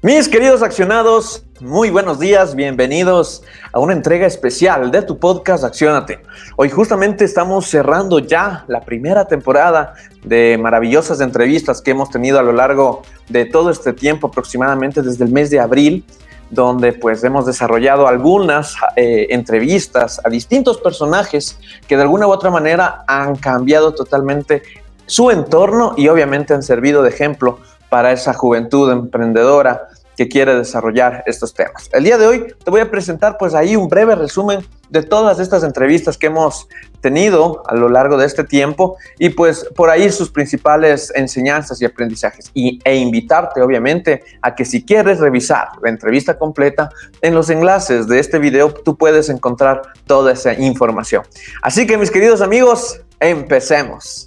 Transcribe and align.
Mis 0.00 0.28
queridos 0.28 0.62
accionados, 0.62 1.44
muy 1.58 1.90
buenos 1.90 2.20
días, 2.20 2.54
bienvenidos 2.54 3.42
a 3.72 3.80
una 3.80 3.94
entrega 3.94 4.28
especial 4.28 4.92
de 4.92 5.02
tu 5.02 5.18
podcast 5.18 5.64
Accionate. 5.64 6.20
Hoy 6.54 6.70
justamente 6.70 7.24
estamos 7.24 7.66
cerrando 7.66 8.20
ya 8.20 8.64
la 8.68 8.82
primera 8.82 9.24
temporada 9.24 9.94
de 10.22 10.56
maravillosas 10.56 11.20
entrevistas 11.20 11.82
que 11.82 11.90
hemos 11.90 12.10
tenido 12.10 12.38
a 12.38 12.44
lo 12.44 12.52
largo 12.52 13.02
de 13.28 13.44
todo 13.44 13.70
este 13.70 13.92
tiempo, 13.92 14.28
aproximadamente 14.28 15.02
desde 15.02 15.24
el 15.24 15.32
mes 15.32 15.50
de 15.50 15.58
abril, 15.58 16.04
donde 16.48 16.92
pues 16.92 17.24
hemos 17.24 17.44
desarrollado 17.44 18.06
algunas 18.06 18.76
eh, 18.94 19.26
entrevistas 19.30 20.20
a 20.24 20.28
distintos 20.28 20.78
personajes 20.78 21.58
que 21.88 21.96
de 21.96 22.02
alguna 22.02 22.28
u 22.28 22.30
otra 22.30 22.52
manera 22.52 23.02
han 23.08 23.34
cambiado 23.34 23.92
totalmente 23.96 24.62
su 25.06 25.32
entorno 25.32 25.94
y 25.96 26.06
obviamente 26.06 26.54
han 26.54 26.62
servido 26.62 27.02
de 27.02 27.08
ejemplo 27.08 27.58
para 27.88 28.12
esa 28.12 28.34
juventud 28.34 28.90
emprendedora 28.90 29.88
que 30.18 30.26
quiere 30.26 30.52
desarrollar 30.56 31.22
estos 31.26 31.54
temas. 31.54 31.88
El 31.92 32.02
día 32.02 32.18
de 32.18 32.26
hoy 32.26 32.46
te 32.64 32.70
voy 32.72 32.80
a 32.80 32.90
presentar 32.90 33.38
pues 33.38 33.54
ahí 33.54 33.76
un 33.76 33.88
breve 33.88 34.16
resumen 34.16 34.66
de 34.90 35.04
todas 35.04 35.38
estas 35.38 35.62
entrevistas 35.62 36.18
que 36.18 36.26
hemos 36.26 36.66
tenido 37.00 37.62
a 37.68 37.76
lo 37.76 37.88
largo 37.88 38.16
de 38.16 38.26
este 38.26 38.42
tiempo 38.42 38.96
y 39.20 39.28
pues 39.28 39.64
por 39.76 39.90
ahí 39.90 40.10
sus 40.10 40.28
principales 40.28 41.12
enseñanzas 41.14 41.80
y 41.80 41.84
aprendizajes 41.84 42.50
y, 42.52 42.80
e 42.84 42.96
invitarte 42.96 43.62
obviamente 43.62 44.24
a 44.42 44.56
que 44.56 44.64
si 44.64 44.84
quieres 44.84 45.20
revisar 45.20 45.68
la 45.84 45.88
entrevista 45.88 46.36
completa 46.36 46.90
en 47.22 47.36
los 47.36 47.48
enlaces 47.48 48.08
de 48.08 48.18
este 48.18 48.40
video 48.40 48.74
tú 48.74 48.96
puedes 48.96 49.28
encontrar 49.28 49.82
toda 50.04 50.32
esa 50.32 50.52
información. 50.54 51.22
Así 51.62 51.86
que 51.86 51.96
mis 51.96 52.10
queridos 52.10 52.40
amigos, 52.40 53.00
empecemos. 53.20 54.26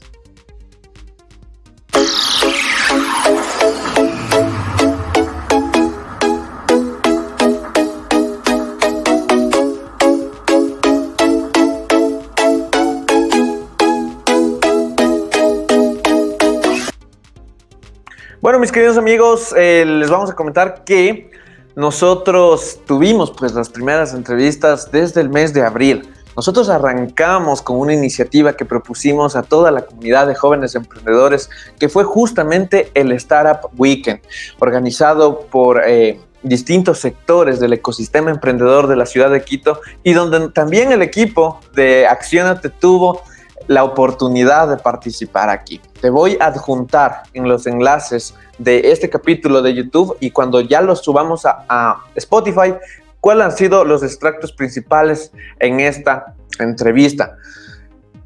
Mis 18.61 18.71
queridos 18.71 18.95
amigos, 18.95 19.55
eh, 19.57 19.83
les 19.87 20.11
vamos 20.11 20.29
a 20.29 20.35
comentar 20.35 20.83
que 20.83 21.31
nosotros 21.75 22.79
tuvimos 22.85 23.31
pues 23.31 23.55
las 23.55 23.69
primeras 23.69 24.13
entrevistas 24.13 24.91
desde 24.91 25.19
el 25.19 25.29
mes 25.29 25.51
de 25.51 25.63
abril. 25.63 26.07
Nosotros 26.35 26.69
arrancamos 26.69 27.63
con 27.63 27.77
una 27.77 27.95
iniciativa 27.95 28.53
que 28.53 28.63
propusimos 28.63 29.35
a 29.35 29.41
toda 29.41 29.71
la 29.71 29.81
comunidad 29.81 30.27
de 30.27 30.35
jóvenes 30.35 30.75
emprendedores, 30.75 31.49
que 31.79 31.89
fue 31.89 32.03
justamente 32.03 32.91
el 32.93 33.11
Startup 33.13 33.67
Weekend, 33.79 34.19
organizado 34.59 35.39
por 35.47 35.81
eh, 35.83 36.19
distintos 36.43 36.99
sectores 36.99 37.59
del 37.59 37.73
ecosistema 37.73 38.29
emprendedor 38.29 38.85
de 38.85 38.95
la 38.95 39.07
ciudad 39.07 39.31
de 39.31 39.43
Quito 39.43 39.81
y 40.03 40.13
donde 40.13 40.49
también 40.49 40.91
el 40.91 41.01
equipo 41.01 41.59
de 41.73 42.05
Accionate 42.05 42.69
tuvo 42.69 43.23
la 43.67 43.83
oportunidad 43.83 44.67
de 44.67 44.77
participar 44.77 45.49
aquí. 45.49 45.81
Te 45.99 46.09
voy 46.09 46.37
a 46.39 46.47
adjuntar 46.47 47.23
en 47.33 47.47
los 47.47 47.67
enlaces 47.67 48.33
de 48.57 48.91
este 48.91 49.09
capítulo 49.09 49.61
de 49.61 49.73
YouTube 49.73 50.17
y 50.19 50.31
cuando 50.31 50.61
ya 50.61 50.81
los 50.81 50.99
subamos 50.99 51.45
a, 51.45 51.97
Spotify, 52.15 52.75
cuáles 53.19 53.45
han 53.45 53.51
sido 53.51 53.85
los 53.85 54.03
extractos 54.03 54.51
principales 54.51 55.31
en 55.59 55.79
esta 55.79 56.35
entrevista. 56.59 57.37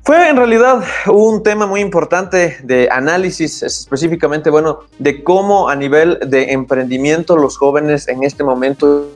Fue 0.04 0.30
en 0.30 0.38
realidad 0.38 0.84
un 1.08 1.42
tema 1.42 1.66
muy 1.66 1.82
importante 1.82 2.58
de 2.64 2.90
análisis, 2.92 3.64
específicamente, 3.64 4.52
bueno, 4.52 4.82
de 5.00 5.24
cómo 5.24 5.68
a 5.68 5.76
nivel 5.76 6.20
de 6.28 6.52
emprendimiento 6.52 7.38
los 7.38 7.58
jóvenes 7.58 8.08
en 8.08 8.24
este 8.24 8.44
momento 8.44 9.10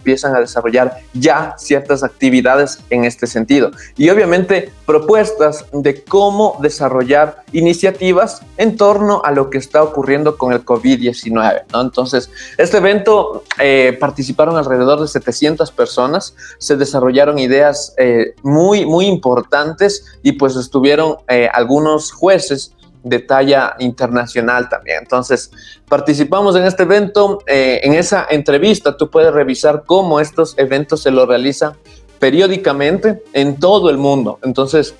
empiezan 0.00 0.34
a 0.34 0.40
desarrollar 0.40 0.96
ya 1.12 1.54
ciertas 1.58 2.02
actividades 2.02 2.80
en 2.88 3.04
este 3.04 3.26
sentido. 3.26 3.70
Y 3.96 4.08
obviamente 4.08 4.72
propuestas 4.86 5.66
de 5.72 6.02
cómo 6.02 6.58
desarrollar 6.60 7.44
iniciativas 7.52 8.42
en 8.56 8.76
torno 8.76 9.22
a 9.24 9.30
lo 9.30 9.50
que 9.50 9.58
está 9.58 9.82
ocurriendo 9.82 10.38
con 10.38 10.52
el 10.52 10.64
COVID-19. 10.64 11.64
¿no? 11.72 11.80
Entonces, 11.82 12.30
este 12.56 12.78
evento 12.78 13.44
eh, 13.58 13.96
participaron 14.00 14.56
alrededor 14.56 15.00
de 15.00 15.08
700 15.08 15.70
personas, 15.70 16.34
se 16.58 16.76
desarrollaron 16.76 17.38
ideas 17.38 17.94
eh, 17.98 18.34
muy, 18.42 18.86
muy 18.86 19.06
importantes 19.06 20.18
y 20.22 20.32
pues 20.32 20.56
estuvieron 20.56 21.16
eh, 21.28 21.48
algunos 21.52 22.10
jueces 22.12 22.72
de 23.02 23.18
talla 23.20 23.76
internacional 23.78 24.68
también. 24.68 24.98
Entonces, 25.02 25.50
participamos 25.88 26.56
en 26.56 26.64
este 26.64 26.82
evento. 26.82 27.42
Eh, 27.46 27.80
en 27.82 27.94
esa 27.94 28.26
entrevista 28.30 28.96
tú 28.96 29.10
puedes 29.10 29.32
revisar 29.32 29.84
cómo 29.86 30.20
estos 30.20 30.54
eventos 30.58 31.02
se 31.02 31.10
lo 31.10 31.26
realizan 31.26 31.74
periódicamente 32.18 33.22
en 33.32 33.58
todo 33.58 33.90
el 33.90 33.96
mundo. 33.96 34.38
Entonces, 34.42 34.94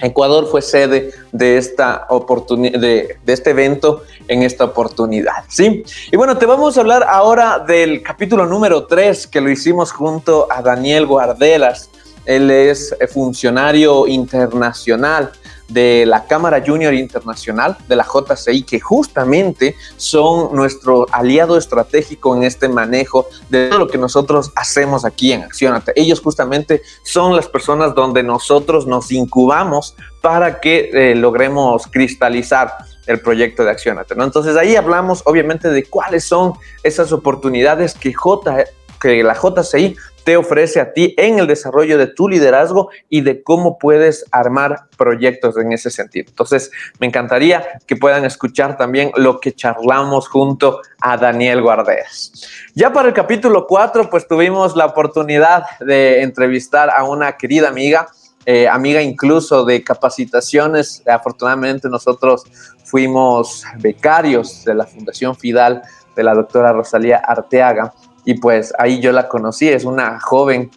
Ecuador 0.00 0.46
fue 0.46 0.60
sede 0.60 1.12
de, 1.32 1.56
esta 1.56 2.06
de, 2.50 3.18
de, 3.24 3.32
este 3.32 3.50
evento 3.50 4.02
en 4.26 4.42
esta 4.42 4.64
oportunidad. 4.64 5.44
¿sí? 5.48 5.84
Y 6.10 6.16
bueno, 6.16 6.36
te 6.36 6.46
vamos 6.46 6.76
a 6.76 6.80
hablar 6.80 7.04
ahora 7.08 7.60
del 7.60 8.02
capítulo 8.02 8.46
número 8.46 8.86
3 8.86 9.26
que 9.28 9.40
lo 9.40 9.50
hicimos 9.50 9.92
junto 9.92 10.48
a 10.50 10.62
Daniel 10.62 11.06
Guardelas. 11.06 11.90
Él 12.26 12.50
es 12.50 12.94
funcionario 13.12 14.06
internacional 14.06 15.32
de 15.68 16.04
la 16.06 16.24
Cámara 16.24 16.62
Junior 16.66 16.94
Internacional, 16.94 17.76
de 17.86 17.96
la 17.96 18.04
JCI, 18.04 18.62
que 18.62 18.80
justamente 18.80 19.76
son 19.96 20.54
nuestro 20.54 21.06
aliado 21.12 21.58
estratégico 21.58 22.34
en 22.34 22.42
este 22.42 22.68
manejo 22.68 23.26
de 23.50 23.68
todo 23.68 23.80
lo 23.80 23.88
que 23.88 23.98
nosotros 23.98 24.50
hacemos 24.56 25.04
aquí 25.04 25.32
en 25.32 25.42
Accionate. 25.42 25.92
Ellos 25.94 26.20
justamente 26.20 26.82
son 27.02 27.36
las 27.36 27.46
personas 27.48 27.94
donde 27.94 28.22
nosotros 28.22 28.86
nos 28.86 29.12
incubamos 29.12 29.94
para 30.22 30.60
que 30.60 30.90
eh, 30.92 31.14
logremos 31.14 31.86
cristalizar 31.86 32.72
el 33.06 33.20
proyecto 33.20 33.64
de 33.64 33.70
Accionate. 33.70 34.14
Entonces 34.14 34.56
ahí 34.56 34.76
hablamos 34.76 35.22
obviamente 35.24 35.68
de 35.68 35.84
cuáles 35.84 36.24
son 36.24 36.52
esas 36.82 37.12
oportunidades 37.12 37.94
que, 37.94 38.12
J, 38.12 38.64
que 39.00 39.22
la 39.22 39.34
JCI 39.34 39.96
te 40.28 40.36
ofrece 40.36 40.78
a 40.78 40.92
ti 40.92 41.14
en 41.16 41.38
el 41.38 41.46
desarrollo 41.46 41.96
de 41.96 42.06
tu 42.06 42.28
liderazgo 42.28 42.90
y 43.08 43.22
de 43.22 43.42
cómo 43.42 43.78
puedes 43.78 44.26
armar 44.30 44.82
proyectos 44.98 45.56
en 45.56 45.72
ese 45.72 45.88
sentido. 45.88 46.26
Entonces, 46.28 46.70
me 46.98 47.06
encantaría 47.06 47.80
que 47.86 47.96
puedan 47.96 48.26
escuchar 48.26 48.76
también 48.76 49.10
lo 49.16 49.40
que 49.40 49.52
charlamos 49.52 50.28
junto 50.28 50.82
a 51.00 51.16
Daniel 51.16 51.62
Guardeas. 51.62 52.46
Ya 52.74 52.92
para 52.92 53.08
el 53.08 53.14
capítulo 53.14 53.66
4, 53.66 54.10
pues 54.10 54.28
tuvimos 54.28 54.76
la 54.76 54.84
oportunidad 54.84 55.62
de 55.80 56.20
entrevistar 56.20 56.90
a 56.90 57.04
una 57.04 57.38
querida 57.38 57.68
amiga, 57.68 58.08
eh, 58.44 58.68
amiga 58.68 59.00
incluso 59.00 59.64
de 59.64 59.82
capacitaciones. 59.82 61.02
Afortunadamente 61.06 61.88
nosotros 61.88 62.44
fuimos 62.84 63.64
becarios 63.78 64.62
de 64.66 64.74
la 64.74 64.84
Fundación 64.84 65.34
Fidal 65.34 65.80
de 66.14 66.22
la 66.22 66.34
doctora 66.34 66.74
Rosalía 66.74 67.16
Arteaga 67.16 67.94
y 68.28 68.34
pues 68.34 68.74
ahí 68.78 69.00
yo 69.00 69.10
la 69.10 69.26
conocí, 69.26 69.70
es 69.70 69.86
una 69.86 70.20
joven 70.20 70.70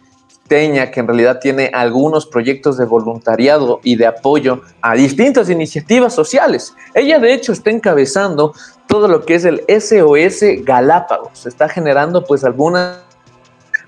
teña 0.48 0.90
que 0.90 1.00
en 1.00 1.06
realidad 1.06 1.38
tiene 1.38 1.70
algunos 1.74 2.24
proyectos 2.24 2.78
de 2.78 2.86
voluntariado 2.86 3.78
y 3.84 3.96
de 3.96 4.06
apoyo 4.06 4.62
a 4.80 4.94
distintas 4.94 5.50
iniciativas 5.50 6.14
sociales. 6.14 6.74
Ella 6.94 7.18
de 7.18 7.34
hecho 7.34 7.52
está 7.52 7.68
encabezando 7.68 8.54
todo 8.86 9.06
lo 9.06 9.26
que 9.26 9.34
es 9.34 9.44
el 9.44 9.62
SOS 9.68 10.64
Galápagos, 10.64 11.44
está 11.44 11.68
generando 11.68 12.24
pues 12.24 12.42
algunas 12.42 13.00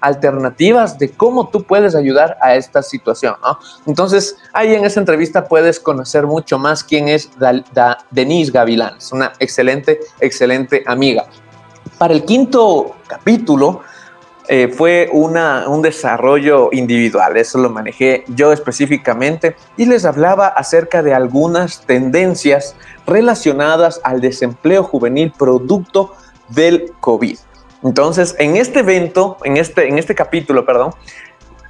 alternativas 0.02 0.98
de 0.98 1.08
cómo 1.12 1.48
tú 1.48 1.62
puedes 1.62 1.94
ayudar 1.94 2.36
a 2.42 2.56
esta 2.56 2.82
situación, 2.82 3.34
Entonces, 3.86 4.36
ahí 4.52 4.74
en 4.74 4.84
esa 4.84 5.00
entrevista 5.00 5.48
puedes 5.48 5.80
conocer 5.80 6.26
mucho 6.26 6.58
más 6.58 6.84
quién 6.84 7.08
es 7.08 7.30
Denise 8.10 8.52
Gavilán, 8.52 8.98
es 8.98 9.10
una 9.10 9.32
excelente, 9.38 10.00
excelente 10.20 10.84
amiga. 10.86 11.24
Para 12.04 12.12
el 12.12 12.26
quinto 12.26 12.96
capítulo 13.06 13.80
eh, 14.48 14.68
fue 14.68 15.08
una, 15.10 15.66
un 15.70 15.80
desarrollo 15.80 16.68
individual, 16.70 17.38
eso 17.38 17.56
lo 17.56 17.70
manejé 17.70 18.24
yo 18.28 18.52
específicamente 18.52 19.56
y 19.78 19.86
les 19.86 20.04
hablaba 20.04 20.48
acerca 20.48 21.02
de 21.02 21.14
algunas 21.14 21.86
tendencias 21.86 22.76
relacionadas 23.06 24.02
al 24.04 24.20
desempleo 24.20 24.82
juvenil 24.84 25.32
producto 25.32 26.12
del 26.50 26.92
COVID. 27.00 27.38
Entonces, 27.82 28.36
en 28.38 28.56
este 28.56 28.80
evento, 28.80 29.38
en 29.42 29.56
este, 29.56 29.88
en 29.88 29.98
este 29.98 30.14
capítulo, 30.14 30.66
perdón, 30.66 30.92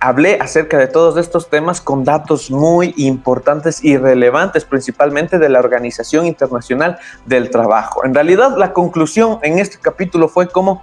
hablé 0.04 0.36
acerca 0.38 0.76
de 0.76 0.86
todos 0.86 1.16
estos 1.16 1.48
temas 1.48 1.80
con 1.80 2.04
datos 2.04 2.50
muy 2.50 2.92
importantes 2.98 3.82
y 3.82 3.96
relevantes, 3.96 4.66
principalmente 4.66 5.38
de 5.38 5.48
la 5.48 5.60
Organización 5.60 6.26
Internacional 6.26 6.98
del 7.24 7.48
Trabajo. 7.48 8.04
En 8.04 8.12
realidad, 8.12 8.54
la 8.58 8.74
conclusión 8.74 9.38
en 9.40 9.58
este 9.58 9.78
capítulo 9.80 10.28
fue 10.28 10.48
cómo 10.48 10.82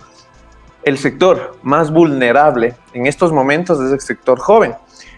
el 0.81 0.97
sector 0.97 1.55
más 1.61 1.91
vulnerable 1.91 2.73
en 2.93 3.05
estos 3.05 3.31
momentos 3.31 3.79
es 3.79 3.91
el 3.91 4.01
sector 4.01 4.39
joven. 4.39 4.73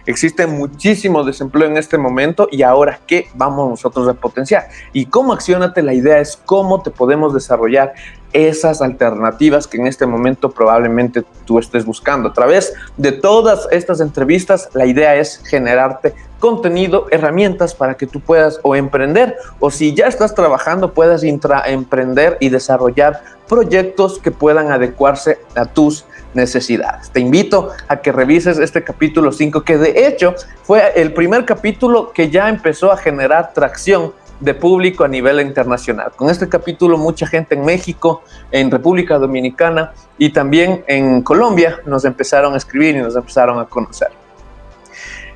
Existe 0.06 0.48
muchísimo 0.48 1.24
desempleo 1.24 1.70
en 1.70 1.78
este 1.78 1.98
momento 1.98 2.50
y 2.52 2.64
ahora 2.64 3.00
qué 3.08 3.30
vamos 3.36 3.70
nosotros 3.70 4.10
a 4.10 4.16
potenciar. 4.16 4.68
Y 4.92 5.06
cómo 5.06 5.32
accionate, 5.32 5.82
la 5.82 5.94
idea 5.94 6.20
es 6.20 6.36
cómo 6.36 6.82
te 6.82 6.92
podemos 6.92 7.34
desarrollar 7.34 7.94
esas 8.34 8.82
alternativas 8.82 9.68
que 9.68 9.78
en 9.78 9.88
este 9.88 10.06
momento 10.06 10.52
probablemente 10.52 11.24
tú 11.46 11.60
estés 11.60 11.86
buscando. 11.86 12.30
A 12.30 12.34
través 12.34 12.74
de 12.98 13.12
todas 13.12 13.68
estas 13.72 14.02
entrevistas, 14.02 14.70
la 14.74 14.86
idea 14.86 15.16
es 15.16 15.42
generarte 15.46 16.14
contenido, 16.40 17.08
herramientas 17.10 17.74
para 17.74 17.96
que 17.96 18.06
tú 18.06 18.20
puedas 18.20 18.60
o 18.64 18.76
emprender 18.76 19.38
o 19.62 19.72
si 19.72 19.94
ya 19.94 20.08
estás 20.08 20.36
trabajando 20.36 20.94
puedas 20.94 21.24
intraemprender 21.24 22.36
y 22.42 22.50
desarrollar 22.50 23.22
proyectos 23.48 24.20
que 24.20 24.32
puedan 24.32 24.70
adecuarse 24.70 25.40
a 25.56 25.66
tus 25.66 26.06
necesidades. 26.34 27.10
Te 27.12 27.22
invito 27.22 27.70
a 27.88 27.98
que 27.98 28.12
revises 28.12 28.58
este 28.58 28.84
capítulo 28.84 29.32
5 29.32 29.64
que 29.64 29.78
de 29.78 30.08
hecho 30.08 30.36
fue 30.64 30.92
el 30.96 31.14
primer 31.14 31.46
capítulo 31.46 32.12
que 32.12 32.30
ya 32.30 32.50
empezó 32.50 32.92
a 32.92 32.98
generar 32.98 33.54
tracción 33.54 34.12
de 34.40 34.54
público 34.54 35.04
a 35.04 35.08
nivel 35.08 35.40
internacional. 35.42 36.12
Con 36.16 36.30
este 36.30 36.50
capítulo 36.50 36.98
mucha 36.98 37.26
gente 37.28 37.56
en 37.56 37.66
México, 37.66 38.24
en 38.52 38.70
República 38.70 39.18
Dominicana 39.18 39.94
y 40.18 40.30
también 40.32 40.84
en 40.88 41.22
Colombia 41.22 41.80
nos 41.86 42.06
empezaron 42.06 42.54
a 42.54 42.58
escribir 42.58 42.96
y 42.96 43.00
nos 43.00 43.16
empezaron 43.16 43.60
a 43.60 43.66
conocer. 43.66 44.10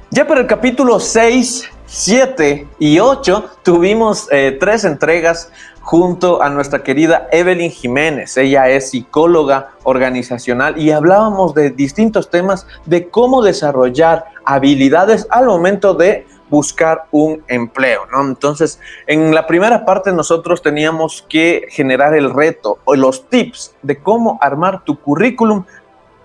Ya 0.09 0.25
para 0.25 0.41
el 0.41 0.47
capítulo 0.47 0.99
6, 0.99 1.69
7 1.85 2.67
y 2.79 2.99
8 2.99 3.49
tuvimos 3.63 4.27
eh, 4.31 4.55
tres 4.59 4.85
entregas 4.85 5.51
junto 5.87 6.41
a 6.41 6.49
nuestra 6.49 6.83
querida 6.83 7.29
Evelyn 7.31 7.71
Jiménez. 7.71 8.35
Ella 8.35 8.67
es 8.67 8.89
psicóloga 8.89 9.71
organizacional 9.83 10.77
y 10.77 10.91
hablábamos 10.91 11.53
de 11.53 11.69
distintos 11.69 12.29
temas 12.29 12.67
de 12.85 13.07
cómo 13.07 13.41
desarrollar 13.41 14.25
habilidades 14.43 15.27
al 15.29 15.45
momento 15.45 15.93
de 15.93 16.27
buscar 16.49 17.05
un 17.11 17.43
empleo, 17.47 18.05
¿no? 18.11 18.21
Entonces, 18.21 18.79
en 19.05 19.33
la 19.33 19.47
primera 19.47 19.85
parte 19.85 20.11
nosotros 20.13 20.61
teníamos 20.61 21.25
que 21.27 21.67
generar 21.69 22.13
el 22.13 22.33
reto 22.33 22.79
o 22.85 22.95
los 22.95 23.29
tips 23.29 23.75
de 23.81 23.97
cómo 23.97 24.37
armar 24.41 24.83
tu 24.83 24.99
currículum 24.99 25.65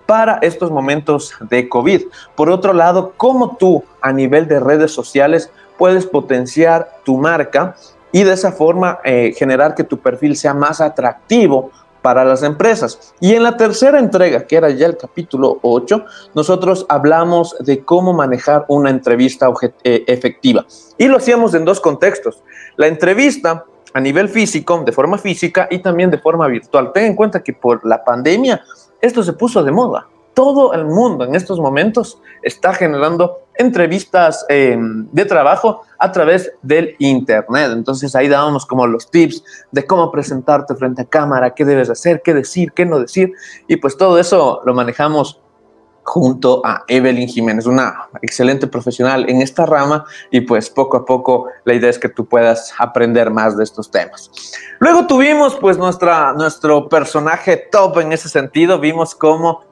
para 0.05 0.39
estos 0.41 0.71
momentos 0.71 1.33
de 1.49 1.69
COVID. 1.69 2.03
Por 2.35 2.49
otro 2.49 2.73
lado, 2.73 3.13
cómo 3.17 3.57
tú 3.57 3.83
a 4.01 4.11
nivel 4.11 4.47
de 4.47 4.59
redes 4.59 4.91
sociales 4.91 5.51
puedes 5.77 6.05
potenciar 6.05 6.97
tu 7.03 7.17
marca 7.17 7.75
y 8.11 8.23
de 8.23 8.33
esa 8.33 8.51
forma 8.51 8.99
eh, 9.03 9.33
generar 9.35 9.75
que 9.75 9.83
tu 9.83 9.97
perfil 9.97 10.35
sea 10.35 10.53
más 10.53 10.81
atractivo 10.81 11.71
para 12.03 12.23
las 12.23 12.43
empresas. 12.43 13.15
Y 13.19 13.33
en 13.33 13.41
la 13.41 13.57
tercera 13.57 13.97
entrega, 13.97 14.45
que 14.45 14.57
era 14.57 14.69
ya 14.69 14.85
el 14.85 14.97
capítulo 14.97 15.57
8, 15.63 16.05
nosotros 16.35 16.85
hablamos 16.89 17.55
de 17.59 17.83
cómo 17.83 18.13
manejar 18.13 18.65
una 18.67 18.91
entrevista 18.91 19.51
eh, 19.83 20.03
efectiva. 20.05 20.67
Y 20.99 21.07
lo 21.07 21.17
hacíamos 21.17 21.55
en 21.55 21.65
dos 21.65 21.79
contextos. 21.79 22.43
La 22.75 22.85
entrevista 22.85 23.65
a 23.95 23.99
nivel 23.99 24.29
físico, 24.29 24.83
de 24.85 24.91
forma 24.91 25.17
física 25.17 25.67
y 25.71 25.79
también 25.79 26.11
de 26.11 26.19
forma 26.19 26.47
virtual. 26.47 26.91
Ten 26.93 27.05
en 27.05 27.15
cuenta 27.15 27.41
que 27.41 27.53
por 27.53 27.83
la 27.83 28.03
pandemia 28.03 28.61
esto 29.01 29.23
se 29.23 29.33
puso 29.33 29.63
de 29.63 29.71
moda 29.71 30.07
todo 30.33 30.73
el 30.73 30.85
mundo 30.85 31.25
en 31.25 31.35
estos 31.35 31.59
momentos 31.59 32.19
está 32.41 32.73
generando 32.73 33.42
entrevistas 33.55 34.45
eh, 34.49 34.77
de 34.79 35.25
trabajo 35.25 35.81
a 35.99 36.11
través 36.11 36.51
del 36.61 36.95
Internet. 36.99 37.71
Entonces 37.71 38.15
ahí 38.15 38.27
dábamos 38.27 38.65
como 38.65 38.87
los 38.87 39.09
tips 39.09 39.43
de 39.71 39.85
cómo 39.85 40.11
presentarte 40.11 40.75
frente 40.75 41.03
a 41.03 41.05
cámara, 41.05 41.53
qué 41.53 41.65
debes 41.65 41.89
hacer, 41.89 42.21
qué 42.23 42.33
decir, 42.33 42.71
qué 42.73 42.85
no 42.85 42.99
decir. 42.99 43.33
Y 43.67 43.77
pues 43.77 43.97
todo 43.97 44.19
eso 44.19 44.61
lo 44.65 44.73
manejamos 44.73 45.39
junto 46.03 46.61
a 46.65 46.83
Evelyn 46.87 47.27
Jiménez, 47.27 47.65
una 47.65 48.09
excelente 48.21 48.67
profesional 48.67 49.29
en 49.29 49.41
esta 49.41 49.65
rama 49.65 50.05
y 50.31 50.41
pues 50.41 50.69
poco 50.69 50.97
a 50.97 51.05
poco 51.05 51.47
la 51.63 51.73
idea 51.73 51.89
es 51.89 51.97
que 51.97 52.09
tú 52.09 52.25
puedas 52.25 52.73
aprender 52.77 53.31
más 53.31 53.57
de 53.57 53.63
estos 53.63 53.89
temas. 53.89 54.29
Luego 54.79 55.07
tuvimos 55.07 55.55
pues 55.55 55.77
nuestra, 55.77 56.33
nuestro 56.33 56.89
personaje 56.89 57.57
top 57.71 57.99
en 57.99 58.11
ese 58.11 58.27
sentido, 58.27 58.79
vimos 58.79 59.15
cómo 59.15 59.63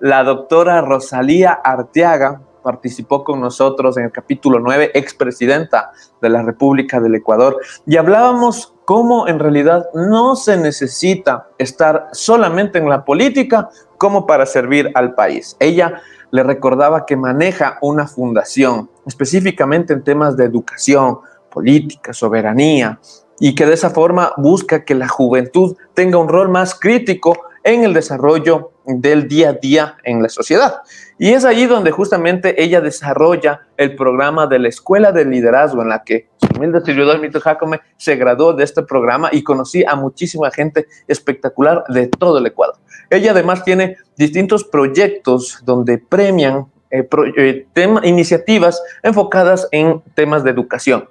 la 0.00 0.24
doctora 0.24 0.80
Rosalía 0.80 1.52
Arteaga 1.52 2.40
participó 2.64 3.22
con 3.22 3.40
nosotros 3.40 3.96
en 3.96 4.06
el 4.06 4.10
capítulo 4.10 4.58
9, 4.58 4.90
expresidenta 4.94 5.92
de 6.20 6.30
la 6.30 6.42
República 6.42 6.98
del 6.98 7.14
Ecuador, 7.14 7.60
y 7.86 7.96
hablábamos 7.96 8.74
cómo 8.84 9.28
en 9.28 9.38
realidad 9.38 9.86
no 9.94 10.34
se 10.34 10.56
necesita 10.56 11.48
estar 11.58 12.08
solamente 12.12 12.78
en 12.78 12.88
la 12.88 13.04
política 13.04 13.68
como 13.98 14.26
para 14.26 14.46
servir 14.46 14.90
al 14.94 15.14
país. 15.14 15.56
Ella 15.60 16.02
le 16.32 16.42
recordaba 16.42 17.06
que 17.06 17.16
maneja 17.16 17.78
una 17.80 18.08
fundación 18.08 18.90
específicamente 19.06 19.92
en 19.92 20.02
temas 20.02 20.36
de 20.36 20.44
educación, 20.44 21.20
política, 21.50 22.12
soberanía, 22.12 22.98
y 23.38 23.54
que 23.54 23.66
de 23.66 23.74
esa 23.74 23.90
forma 23.90 24.32
busca 24.36 24.84
que 24.84 24.94
la 24.94 25.08
juventud 25.08 25.76
tenga 25.94 26.18
un 26.18 26.28
rol 26.28 26.48
más 26.48 26.74
crítico 26.74 27.36
en 27.62 27.84
el 27.84 27.94
desarrollo 27.94 28.72
del 28.84 29.26
día 29.26 29.50
a 29.50 29.52
día 29.54 29.96
en 30.04 30.22
la 30.22 30.28
sociedad. 30.28 30.82
Y 31.18 31.30
es 31.30 31.44
allí 31.44 31.66
donde 31.66 31.92
justamente 31.92 32.62
ella 32.62 32.80
desarrolla 32.80 33.60
el 33.76 33.94
programa 33.94 34.46
de 34.46 34.58
la 34.58 34.68
Escuela 34.68 35.12
de 35.12 35.24
Liderazgo, 35.24 35.82
en 35.82 35.88
la 35.88 36.02
que 36.02 36.28
su 36.36 36.48
humilde 36.56 36.80
servidor 36.80 37.20
Mito 37.20 37.40
Jacome 37.40 37.80
se 37.96 38.16
graduó 38.16 38.52
de 38.52 38.64
este 38.64 38.82
programa 38.82 39.28
y 39.30 39.44
conocí 39.44 39.84
a 39.84 39.94
muchísima 39.94 40.50
gente 40.50 40.86
espectacular 41.06 41.84
de 41.88 42.08
todo 42.08 42.38
el 42.38 42.46
Ecuador. 42.46 42.76
Ella 43.10 43.30
además 43.30 43.64
tiene 43.64 43.96
distintos 44.16 44.64
proyectos 44.64 45.60
donde 45.64 45.98
premian 45.98 46.66
eh, 46.90 47.08
eh, 47.36 47.66
iniciativas 48.02 48.82
enfocadas 49.02 49.68
en 49.70 50.02
temas 50.14 50.42
de 50.42 50.50
educación. 50.50 51.08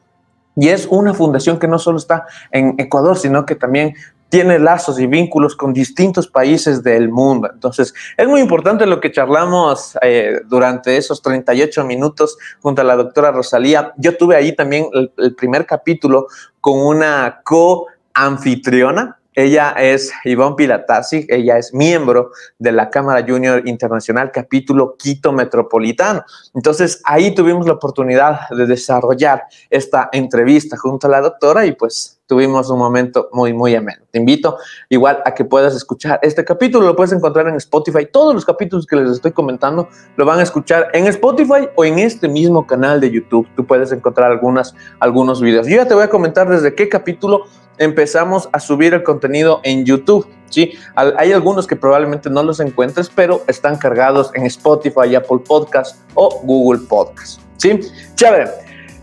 Y 0.55 0.69
es 0.69 0.87
una 0.89 1.13
fundación 1.13 1.57
que 1.57 1.67
no 1.67 1.79
solo 1.79 1.97
está 1.97 2.25
en 2.51 2.75
Ecuador, 2.77 3.17
sino 3.17 3.45
que 3.45 3.55
también 3.55 3.95
tiene 4.33 4.57
lazos 4.57 4.99
y 4.99 5.05
vínculos 5.05 5.55
con 5.55 5.73
distintos 5.73 6.27
países 6.27 6.81
del 6.81 7.07
mundo. 7.07 7.51
Entonces, 7.53 7.93
es 8.17 8.27
muy 8.27 8.41
importante 8.41 8.87
lo 8.87 8.99
que 8.99 9.11
charlamos 9.11 9.95
eh, 10.01 10.41
durante 10.47 10.97
esos 10.97 11.21
38 11.21 11.85
minutos 11.85 12.39
junto 12.59 12.81
a 12.81 12.83
la 12.83 12.95
doctora 12.95 13.31
Rosalía. 13.31 13.93
Yo 13.95 14.17
tuve 14.17 14.35
ahí 14.35 14.55
también 14.55 14.87
el, 14.93 15.11
el 15.19 15.35
primer 15.35 15.67
capítulo 15.67 16.25
con 16.59 16.79
una 16.79 17.41
co-anfitriona, 17.43 19.19
ella 19.35 19.71
es 19.71 20.11
Ivonne 20.25 20.55
Pilatasi, 20.55 21.25
ella 21.29 21.57
es 21.57 21.73
miembro 21.73 22.31
de 22.59 22.71
la 22.71 22.89
Cámara 22.89 23.25
Junior 23.27 23.67
Internacional 23.67 24.31
capítulo 24.31 24.95
Quito 24.97 25.31
Metropolitano. 25.31 26.23
Entonces 26.53 27.01
ahí 27.05 27.33
tuvimos 27.33 27.65
la 27.65 27.73
oportunidad 27.73 28.49
de 28.49 28.65
desarrollar 28.65 29.43
esta 29.69 30.09
entrevista 30.11 30.77
junto 30.77 31.07
a 31.07 31.09
la 31.09 31.21
doctora 31.21 31.65
y 31.65 31.73
pues 31.73 32.19
tuvimos 32.25 32.69
un 32.69 32.79
momento 32.79 33.29
muy, 33.33 33.53
muy 33.53 33.75
ameno. 33.75 34.03
Te 34.11 34.19
invito 34.19 34.57
igual 34.89 35.21
a 35.25 35.33
que 35.33 35.45
puedas 35.45 35.75
escuchar 35.75 36.19
este 36.21 36.43
capítulo, 36.43 36.85
lo 36.85 36.95
puedes 36.95 37.11
encontrar 37.11 37.47
en 37.47 37.55
Spotify. 37.55 38.07
Todos 38.11 38.33
los 38.33 38.45
capítulos 38.45 38.85
que 38.87 38.95
les 38.95 39.11
estoy 39.11 39.31
comentando 39.31 39.89
lo 40.15 40.25
van 40.25 40.39
a 40.39 40.43
escuchar 40.43 40.89
en 40.93 41.07
Spotify 41.07 41.69
o 41.75 41.85
en 41.85 41.99
este 41.99 42.27
mismo 42.27 42.65
canal 42.65 42.99
de 42.99 43.11
YouTube. 43.11 43.47
Tú 43.55 43.65
puedes 43.65 43.91
encontrar 43.91 44.31
algunas, 44.31 44.73
algunos 44.99 45.41
videos. 45.41 45.67
Yo 45.67 45.75
ya 45.77 45.87
te 45.87 45.93
voy 45.93 46.03
a 46.03 46.09
comentar 46.09 46.49
desde 46.49 46.73
qué 46.73 46.89
capítulo 46.89 47.45
empezamos 47.77 48.49
a 48.51 48.59
subir 48.59 48.93
el 48.93 49.03
contenido 49.03 49.61
en 49.63 49.85
YouTube. 49.85 50.27
¿sí? 50.49 50.73
Hay 50.95 51.31
algunos 51.31 51.67
que 51.67 51.75
probablemente 51.75 52.29
no 52.29 52.43
los 52.43 52.59
encuentres, 52.59 53.09
pero 53.09 53.43
están 53.47 53.77
cargados 53.77 54.31
en 54.35 54.45
Spotify, 54.45 55.15
Apple 55.15 55.39
Podcast 55.47 55.97
o 56.13 56.39
Google 56.43 56.85
Podcast. 56.87 57.41
¿sí? 57.57 57.79
Chévere. 58.15 58.49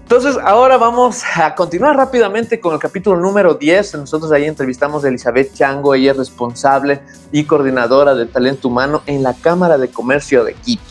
Entonces, 0.03 0.37
ahora 0.43 0.77
vamos 0.77 1.23
a 1.37 1.55
continuar 1.55 1.97
rápidamente 1.97 2.59
con 2.59 2.75
el 2.75 2.81
capítulo 2.81 3.21
número 3.21 3.55
10. 3.55 3.95
Nosotros 3.95 4.33
ahí 4.33 4.45
entrevistamos 4.45 5.05
a 5.05 5.09
Elizabeth 5.09 5.55
Chango, 5.55 5.95
ella 5.95 6.11
es 6.11 6.17
responsable 6.17 7.01
y 7.31 7.45
coordinadora 7.45 8.17
de 8.17 8.27
talento 8.27 8.67
humano 8.67 9.03
en 9.07 9.23
la 9.23 9.35
Cámara 9.35 9.79
de 9.79 9.89
Comercio 9.89 10.43
de 10.43 10.55
Quito. 10.55 10.90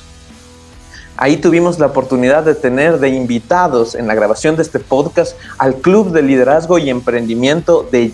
Ahí 1.22 1.36
tuvimos 1.36 1.80
la 1.80 1.88
oportunidad 1.88 2.44
de 2.44 2.56
tener 2.56 2.98
de 2.98 3.10
invitados 3.10 3.94
en 3.94 4.08
la 4.08 4.16
grabación 4.16 4.56
de 4.56 4.62
este 4.62 4.80
podcast 4.80 5.36
al 5.58 5.76
Club 5.76 6.14
de 6.14 6.22
Liderazgo 6.22 6.78
y 6.78 6.90
Emprendimiento 6.90 7.86
de 7.92 8.10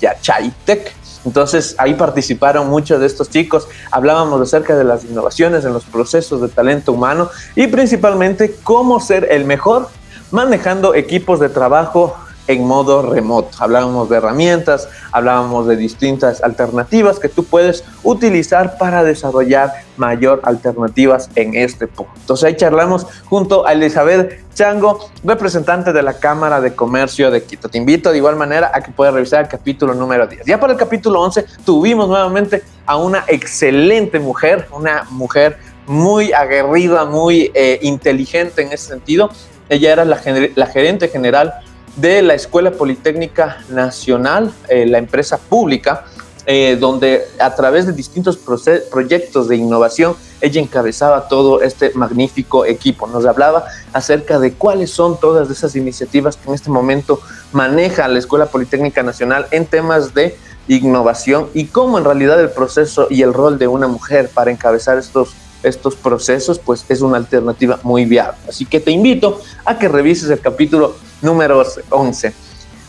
Tech. 0.66 0.92
Entonces 1.24 1.76
ahí 1.78 1.94
participaron 1.94 2.68
muchos 2.68 3.00
de 3.00 3.06
estos 3.06 3.30
chicos, 3.30 3.68
hablábamos 3.92 4.42
acerca 4.42 4.76
de 4.76 4.86
las 4.86 5.04
innovaciones 5.04 5.66
en 5.66 5.74
los 5.74 5.86
procesos 5.86 6.42
de 6.42 6.48
talento 6.48 6.94
humano 6.94 7.30
y 7.56 7.68
principalmente 7.68 8.56
cómo 8.64 9.00
ser 9.00 9.28
el 9.30 9.46
mejor 9.46 9.88
manejando 10.32 10.96
equipos 10.96 11.40
de 11.40 11.50
trabajo 11.50 12.16
en 12.48 12.66
modo 12.66 13.02
remoto. 13.02 13.50
Hablábamos 13.60 14.10
de 14.10 14.18
herramientas, 14.18 14.88
hablábamos 15.12 15.68
de 15.68 15.75
distintas 15.75 16.44
alternativas 16.44 17.20
que 17.20 17.30
tú 17.30 17.44
puedes 17.44 17.84
utilizar 18.04 18.78
para 18.78 19.04
desarrollar 19.04 19.74
mayor 19.98 20.42
alternativas 20.44 21.30
en 21.36 21.56
este 21.56 21.88
punto. 21.88 22.12
Entonces 22.18 22.46
ahí 22.46 22.56
charlamos 22.56 23.08
junto 23.25 23.66
a 23.66 23.74
Elizabeth 23.74 24.46
Chango, 24.54 25.10
representante 25.24 25.92
de 25.92 26.02
la 26.02 26.14
Cámara 26.14 26.62
de 26.62 26.74
Comercio 26.74 27.30
de 27.30 27.44
Quito. 27.44 27.70
Te 27.70 27.78
invito 27.78 28.12
de 28.12 28.18
igual 28.18 28.36
manera 28.36 28.72
a 28.74 28.82
que 28.82 28.92
puedas 28.92 29.14
revisar 29.14 29.42
el 29.42 29.48
capítulo 29.48 29.94
número 29.94 30.28
10. 30.28 30.46
Ya 30.46 30.60
para 30.60 30.74
el 30.74 30.80
capítulo 30.80 31.22
11 31.22 31.46
tuvimos 31.66 32.08
nuevamente 32.08 32.64
a 32.86 32.98
una 32.98 33.25
excelente 33.28 34.20
mujer, 34.20 34.68
una 34.72 35.06
mujer 35.10 35.58
muy 35.88 36.32
aguerrida, 36.32 37.06
muy 37.06 37.52
eh, 37.54 37.80
inteligente 37.82 38.62
en 38.62 38.72
ese 38.72 38.88
sentido. 38.88 39.30
Ella 39.68 39.92
era 39.92 40.06
la, 40.06 40.22
la 40.56 40.68
gerente 40.68 41.08
general 41.10 41.54
de 41.96 42.22
la 42.22 42.34
Escuela 42.34 42.72
Politécnica 42.72 43.58
Nacional, 43.70 44.54
eh, 44.68 44.86
la 44.86 44.98
empresa 44.98 45.38
pública, 45.38 46.06
eh, 46.48 46.78
donde 46.80 47.24
a 47.40 47.56
través 47.56 47.88
de 47.88 47.94
distintos 47.94 48.38
proyectos 48.38 49.48
de 49.48 49.56
innovación 49.56 50.16
ella 50.42 50.62
encabezaba 50.62 51.28
todo 51.28 51.62
este 51.62 51.92
magnífico 51.96 52.66
equipo. 52.66 53.08
Nos 53.08 53.25
hablaba 53.25 53.66
acerca 53.94 54.38
de 54.38 54.54
cuáles 54.54 54.92
son 54.92 55.20
todas 55.20 55.50
esas 55.50 55.75
iniciativas 55.75 56.38
que 56.38 56.50
en 56.50 56.54
este 56.54 56.70
momento 56.70 57.20
maneja 57.52 58.08
la 58.08 58.20
Escuela 58.20 58.46
Politécnica 58.46 59.02
Nacional 59.02 59.48
en 59.50 59.66
temas 59.66 60.14
de 60.14 60.38
innovación 60.68 61.48
y 61.56 61.66
cómo 61.66 61.98
en 61.98 62.06
realidad 62.06 62.40
el 62.40 62.52
proceso 62.52 63.08
y 63.10 63.24
el 63.24 63.34
rol 63.34 63.58
de 63.58 63.68
una 63.68 63.88
mujer 63.88 64.30
para 64.32 64.52
encabezar 64.52 65.00
estos 65.00 65.34
estos 65.67 65.95
procesos, 65.95 66.60
pues 66.60 66.86
es 66.89 67.01
una 67.01 67.17
alternativa 67.17 67.79
muy 67.84 68.05
viable. 68.05 68.38
Así 68.48 68.65
que 68.65 68.79
te 68.79 68.91
invito 68.91 69.41
a 69.65 69.77
que 69.77 69.88
revises 69.88 70.29
el 70.29 70.39
capítulo 70.39 70.95
número 71.22 71.63
11. 71.89 72.34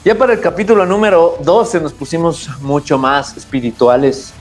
Ya 0.05 0.17
para 0.17 0.35
el 0.35 0.41
capítulo 0.41 0.87
número 0.87 1.37
12 1.43 1.81
nos 1.81 1.93
pusimos 1.93 2.49
mucho 2.61 2.99
más 2.99 3.37
espirituales, 3.37 4.33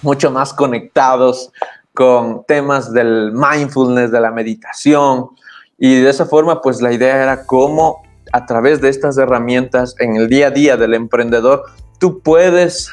mucho 0.00 0.30
más 0.30 0.52
conectados 0.52 1.50
con 1.94 2.44
temas 2.44 2.92
del 2.92 3.32
mindfulness, 3.32 4.10
de 4.10 4.20
la 4.20 4.30
meditación. 4.30 5.30
Y 5.78 6.00
de 6.00 6.10
esa 6.10 6.26
forma, 6.26 6.60
pues 6.60 6.80
la 6.80 6.92
idea 6.92 7.22
era 7.22 7.44
cómo 7.44 8.02
a 8.32 8.46
través 8.46 8.80
de 8.80 8.88
estas 8.88 9.18
herramientas 9.18 9.94
en 9.98 10.16
el 10.16 10.28
día 10.28 10.48
a 10.48 10.50
día 10.50 10.76
del 10.76 10.94
emprendedor, 10.94 11.64
tú 11.98 12.20
puedes 12.20 12.90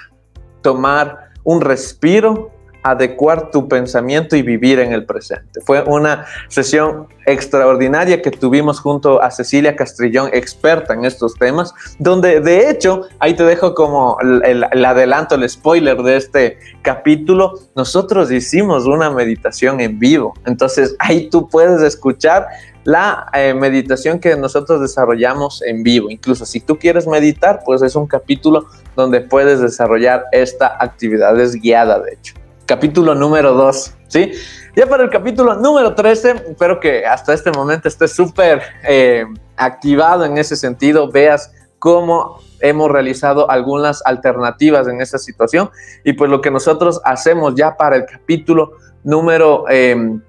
tomar 0.61 1.29
un 1.43 1.61
respiro 1.61 2.51
adecuar 2.83 3.51
tu 3.51 3.67
pensamiento 3.67 4.35
y 4.35 4.41
vivir 4.41 4.79
en 4.79 4.93
el 4.93 5.05
presente. 5.05 5.61
Fue 5.61 5.83
una 5.83 6.25
sesión 6.47 7.07
extraordinaria 7.25 8.21
que 8.21 8.31
tuvimos 8.31 8.79
junto 8.79 9.21
a 9.21 9.29
Cecilia 9.31 9.75
Castrillón, 9.75 10.29
experta 10.33 10.93
en 10.93 11.05
estos 11.05 11.35
temas, 11.35 11.73
donde 11.99 12.39
de 12.39 12.69
hecho, 12.69 13.03
ahí 13.19 13.35
te 13.35 13.43
dejo 13.43 13.75
como 13.75 14.17
el, 14.21 14.63
adelanto, 14.85 15.35
el 15.35 15.47
spoiler 15.47 15.97
de 16.01 16.17
este 16.17 16.59
capítulo, 16.81 17.59
nosotros 17.75 18.31
hicimos 18.31 18.85
una 18.85 19.11
meditación 19.11 19.79
en 19.79 19.99
vivo, 19.99 20.33
entonces 20.45 20.95
ahí 20.99 21.29
tú 21.29 21.47
puedes 21.47 21.81
escuchar 21.81 22.47
la 22.85 23.27
eh, 23.33 23.53
meditación 23.53 24.19
que 24.19 24.35
nosotros 24.35 24.81
desarrollamos 24.81 25.61
en 25.61 25.83
vivo. 25.83 26.09
Incluso 26.09 26.45
si 26.45 26.61
tú 26.61 26.79
quieres 26.79 27.05
meditar, 27.05 27.59
pues 27.63 27.83
es 27.83 27.95
un 27.95 28.07
capítulo 28.07 28.65
donde 28.95 29.21
puedes 29.21 29.59
desarrollar 29.59 30.25
esta 30.31 30.77
actividad, 30.79 31.39
es 31.39 31.53
guiada 31.53 31.99
de 31.99 32.13
hecho 32.13 32.33
capítulo 32.69 33.15
número 33.15 33.53
2, 33.55 33.93
¿sí? 34.09 34.31
Ya 34.75 34.85
para 34.85 35.01
el 35.01 35.09
capítulo 35.09 35.55
número 35.55 35.95
13, 35.95 36.51
espero 36.51 36.79
que 36.79 37.03
hasta 37.03 37.33
este 37.33 37.51
momento 37.51 37.87
estés 37.87 38.11
súper 38.11 38.61
eh, 38.87 39.25
activado 39.57 40.23
en 40.23 40.37
ese 40.37 40.55
sentido, 40.55 41.11
veas 41.11 41.51
cómo 41.79 42.39
hemos 42.59 42.91
realizado 42.91 43.49
algunas 43.49 44.05
alternativas 44.05 44.87
en 44.87 45.01
esta 45.01 45.17
situación 45.17 45.71
y 46.03 46.13
pues 46.13 46.29
lo 46.29 46.41
que 46.41 46.51
nosotros 46.51 47.01
hacemos 47.05 47.55
ya 47.55 47.75
para 47.75 47.95
el 47.95 48.05
capítulo 48.05 48.73
número... 49.03 49.65
Em, 49.67 50.21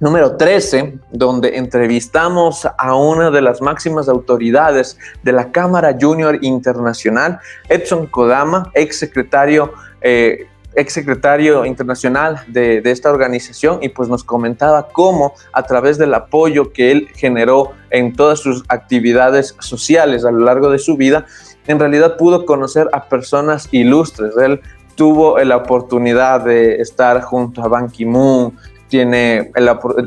número 0.00 0.36
13, 0.36 0.96
donde 1.10 1.56
entrevistamos 1.56 2.64
a 2.78 2.94
una 2.94 3.32
de 3.32 3.42
las 3.42 3.60
máximas 3.60 4.08
autoridades 4.08 4.96
de 5.24 5.32
la 5.32 5.50
Cámara 5.50 5.96
Junior 6.00 6.38
Internacional, 6.40 7.40
Edson 7.68 8.06
Kodama, 8.06 8.70
ex 8.74 8.96
secretario 8.96 9.72
eh, 10.00 10.46
ex 10.78 10.92
secretario 10.92 11.64
internacional 11.64 12.42
de, 12.46 12.80
esta 12.84 13.10
organización 13.10 13.80
y 13.82 13.88
pues 13.88 14.08
nos 14.08 14.24
comentaba 14.24 14.88
cómo 14.88 15.34
a 15.52 15.62
través 15.64 15.98
del 15.98 16.14
apoyo 16.14 16.72
que 16.72 16.92
él 16.92 17.08
generó 17.14 17.72
en 17.90 18.14
todas 18.14 18.40
sus 18.40 18.64
actividades 18.68 19.56
sociales 19.58 20.24
a 20.24 20.30
lo 20.30 20.40
largo 20.40 20.70
de 20.70 20.78
su 20.78 20.96
vida, 20.96 21.26
en 21.66 21.78
realidad 21.78 22.16
pudo 22.16 22.46
conocer 22.46 22.88
a 22.92 23.08
personas 23.08 23.68
ilustres. 23.72 24.36
Él 24.36 24.60
tuvo 24.94 25.38
la 25.38 25.56
oportunidad 25.56 26.44
de 26.44 26.80
estar 26.80 27.20
junto 27.22 27.62
a 27.62 27.68
Ban 27.68 27.88
Ki-moon, 27.88 28.56
tiene, 28.88 29.50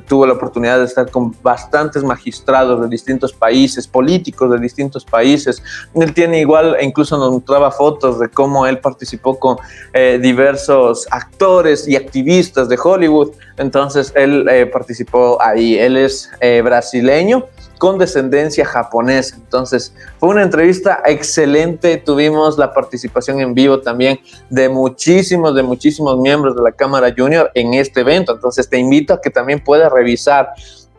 tuvo 0.08 0.26
la 0.26 0.34
oportunidad 0.34 0.80
de 0.80 0.86
estar 0.86 1.10
con 1.10 1.36
bastantes 1.42 2.04
magistrados 2.04 2.82
de 2.82 2.88
distintos 2.88 3.34
países, 3.34 3.88
políticos 3.88 4.52
de 4.52 4.60
distintos 4.60 5.06
países. 5.06 5.62
Él 5.94 6.14
tiene 6.14 6.40
igual, 6.40 6.76
incluso 6.82 7.18
nos 7.18 7.32
mostraba 7.32 7.72
fotos 7.72 8.20
de 8.20 8.30
cómo 8.30 8.66
él 8.66 8.80
participó 8.80 9.40
con 9.40 9.58
eh, 9.94 10.20
diversos 10.22 11.08
actores 11.12 11.88
y 11.88 11.96
activistas 11.96 12.68
de 12.70 12.78
Hollywood. 12.82 13.32
Entonces 13.58 14.12
él 14.16 14.48
eh, 14.50 14.66
participó 14.66 15.42
ahí. 15.42 15.78
Él 15.78 15.98
es 15.98 16.30
eh, 16.40 16.62
brasileño 16.62 17.46
con 17.82 17.98
descendencia 17.98 18.64
japonesa. 18.64 19.38
Entonces, 19.38 19.92
fue 20.20 20.30
una 20.30 20.44
entrevista 20.44 21.02
excelente. 21.04 21.98
Tuvimos 21.98 22.60
la 22.60 22.72
participación 22.76 23.40
en 23.40 23.56
vivo 23.56 23.80
también 23.82 24.20
de 24.52 24.70
muchísimos, 24.70 25.56
de 25.56 25.64
muchísimos 25.64 26.16
miembros 26.20 26.56
de 26.56 26.62
la 26.62 26.74
Cámara 26.74 27.12
Junior 27.18 27.50
en 27.56 27.74
este 27.74 28.02
evento. 28.02 28.34
Entonces, 28.34 28.70
te 28.70 28.78
invito 28.78 29.16
a 29.16 29.20
que 29.20 29.32
también 29.32 29.64
puedas 29.64 29.92
revisar 29.92 30.52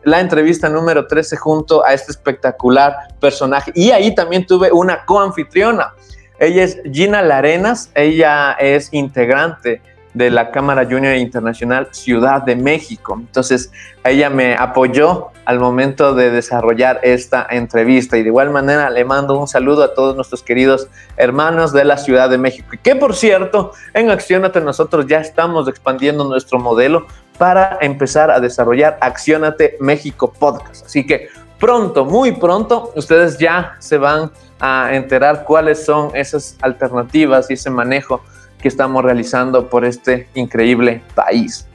la 0.03 0.19
entrevista 0.19 0.67
número 0.67 1.07
13 1.07 1.37
junto 1.37 1.85
a 1.85 1.93
este 1.93 2.11
espectacular 2.11 2.93
personaje. 3.17 3.71
Y 3.75 3.91
ahí 3.91 4.13
también 4.13 4.45
tuve 4.45 4.69
una 4.69 5.05
coanfitriona. 5.05 5.93
Ella 6.37 6.65
es 6.65 6.79
Gina 6.91 7.21
Larenas, 7.21 7.91
ella 7.95 8.57
es 8.59 8.89
integrante 8.91 9.81
de 10.13 10.29
la 10.29 10.51
Cámara 10.51 10.85
Junior 10.85 11.15
Internacional 11.15 11.87
Ciudad 11.91 12.43
de 12.43 12.55
México. 12.55 13.15
Entonces, 13.19 13.71
ella 14.03 14.29
me 14.29 14.55
apoyó 14.55 15.29
al 15.45 15.59
momento 15.59 16.13
de 16.13 16.29
desarrollar 16.29 16.99
esta 17.03 17.47
entrevista 17.49 18.17
y 18.17 18.23
de 18.23 18.29
igual 18.29 18.49
manera 18.49 18.89
le 18.89 19.03
mando 19.05 19.37
un 19.37 19.47
saludo 19.47 19.83
a 19.83 19.93
todos 19.93 20.15
nuestros 20.15 20.43
queridos 20.43 20.87
hermanos 21.17 21.73
de 21.73 21.83
la 21.83 21.97
Ciudad 21.97 22.29
de 22.29 22.37
México. 22.37 22.69
Y 22.73 22.77
que 22.77 22.95
por 22.95 23.15
cierto, 23.15 23.71
en 23.93 24.09
Accionate 24.09 24.61
nosotros 24.61 25.07
ya 25.07 25.19
estamos 25.19 25.67
expandiendo 25.67 26.23
nuestro 26.23 26.59
modelo 26.59 27.07
para 27.37 27.77
empezar 27.81 28.31
a 28.31 28.39
desarrollar 28.39 28.97
Accionate 29.01 29.77
México 29.79 30.31
Podcast. 30.31 30.85
Así 30.85 31.05
que 31.05 31.27
pronto, 31.59 32.05
muy 32.05 32.33
pronto, 32.33 32.91
ustedes 32.95 33.37
ya 33.37 33.75
se 33.79 33.97
van 33.97 34.31
a 34.59 34.89
enterar 34.93 35.43
cuáles 35.43 35.83
son 35.83 36.15
esas 36.15 36.57
alternativas 36.61 37.49
y 37.49 37.53
ese 37.53 37.69
manejo 37.69 38.21
que 38.63 38.69
estamos 38.69 39.03
realizando 39.03 39.69
por 39.69 39.83
este 39.83 40.29
increíble 40.35 41.03
país. 41.15 41.67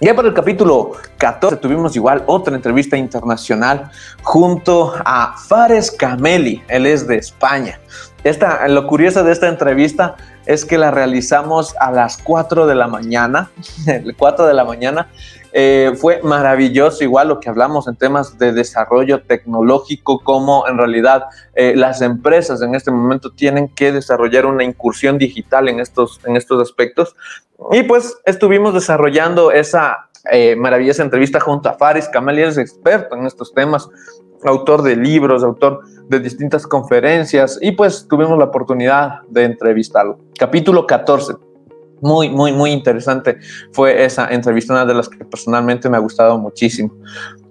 Ya 0.00 0.14
para 0.14 0.28
el 0.28 0.34
capítulo 0.34 0.92
14 1.18 1.56
tuvimos 1.56 1.96
igual 1.96 2.22
otra 2.26 2.54
entrevista 2.54 2.96
internacional 2.96 3.90
junto 4.22 4.94
a 5.04 5.34
Fares 5.36 5.90
Cameli, 5.90 6.62
él 6.68 6.86
es 6.86 7.08
de 7.08 7.16
España. 7.16 7.80
Esta, 8.22 8.68
lo 8.68 8.86
curioso 8.86 9.24
de 9.24 9.32
esta 9.32 9.48
entrevista 9.48 10.14
es 10.46 10.64
que 10.64 10.78
la 10.78 10.92
realizamos 10.92 11.74
a 11.80 11.90
las 11.90 12.18
4 12.18 12.68
de 12.68 12.76
la 12.76 12.86
mañana, 12.86 13.50
4 14.16 14.46
de 14.46 14.54
la 14.54 14.64
mañana, 14.64 15.08
eh, 15.52 15.92
fue 15.96 16.20
maravilloso, 16.22 17.04
igual 17.04 17.28
lo 17.28 17.40
que 17.40 17.50
hablamos 17.50 17.86
en 17.86 17.96
temas 17.96 18.38
de 18.38 18.52
desarrollo 18.52 19.22
tecnológico, 19.22 20.20
cómo 20.20 20.66
en 20.66 20.78
realidad 20.78 21.24
eh, 21.54 21.74
las 21.76 22.00
empresas 22.00 22.62
en 22.62 22.74
este 22.74 22.90
momento 22.90 23.32
tienen 23.32 23.68
que 23.68 23.92
desarrollar 23.92 24.46
una 24.46 24.64
incursión 24.64 25.18
digital 25.18 25.68
en 25.68 25.80
estos, 25.80 26.20
en 26.24 26.36
estos 26.36 26.62
aspectos. 26.62 27.14
Y 27.70 27.82
pues 27.82 28.16
estuvimos 28.24 28.72
desarrollando 28.72 29.52
esa 29.52 30.08
eh, 30.30 30.56
maravillosa 30.56 31.02
entrevista 31.02 31.38
junto 31.38 31.68
a 31.68 31.74
Faris 31.74 32.08
Kamel, 32.08 32.38
es 32.38 32.56
experto 32.56 33.14
en 33.14 33.26
estos 33.26 33.52
temas, 33.52 33.88
autor 34.44 34.82
de 34.82 34.96
libros, 34.96 35.44
autor 35.44 35.80
de 36.08 36.18
distintas 36.18 36.66
conferencias, 36.66 37.58
y 37.60 37.72
pues 37.72 38.06
tuvimos 38.08 38.38
la 38.38 38.46
oportunidad 38.46 39.20
de 39.28 39.44
entrevistarlo. 39.44 40.18
Capítulo 40.38 40.86
14 40.86 41.51
muy, 42.02 42.28
muy, 42.28 42.52
muy 42.52 42.72
interesante 42.72 43.38
fue 43.70 44.04
esa 44.04 44.28
entrevista, 44.28 44.74
una 44.74 44.84
de 44.84 44.94
las 44.94 45.08
que 45.08 45.24
personalmente 45.24 45.88
me 45.88 45.96
ha 45.96 46.00
gustado 46.00 46.36
muchísimo. 46.36 46.92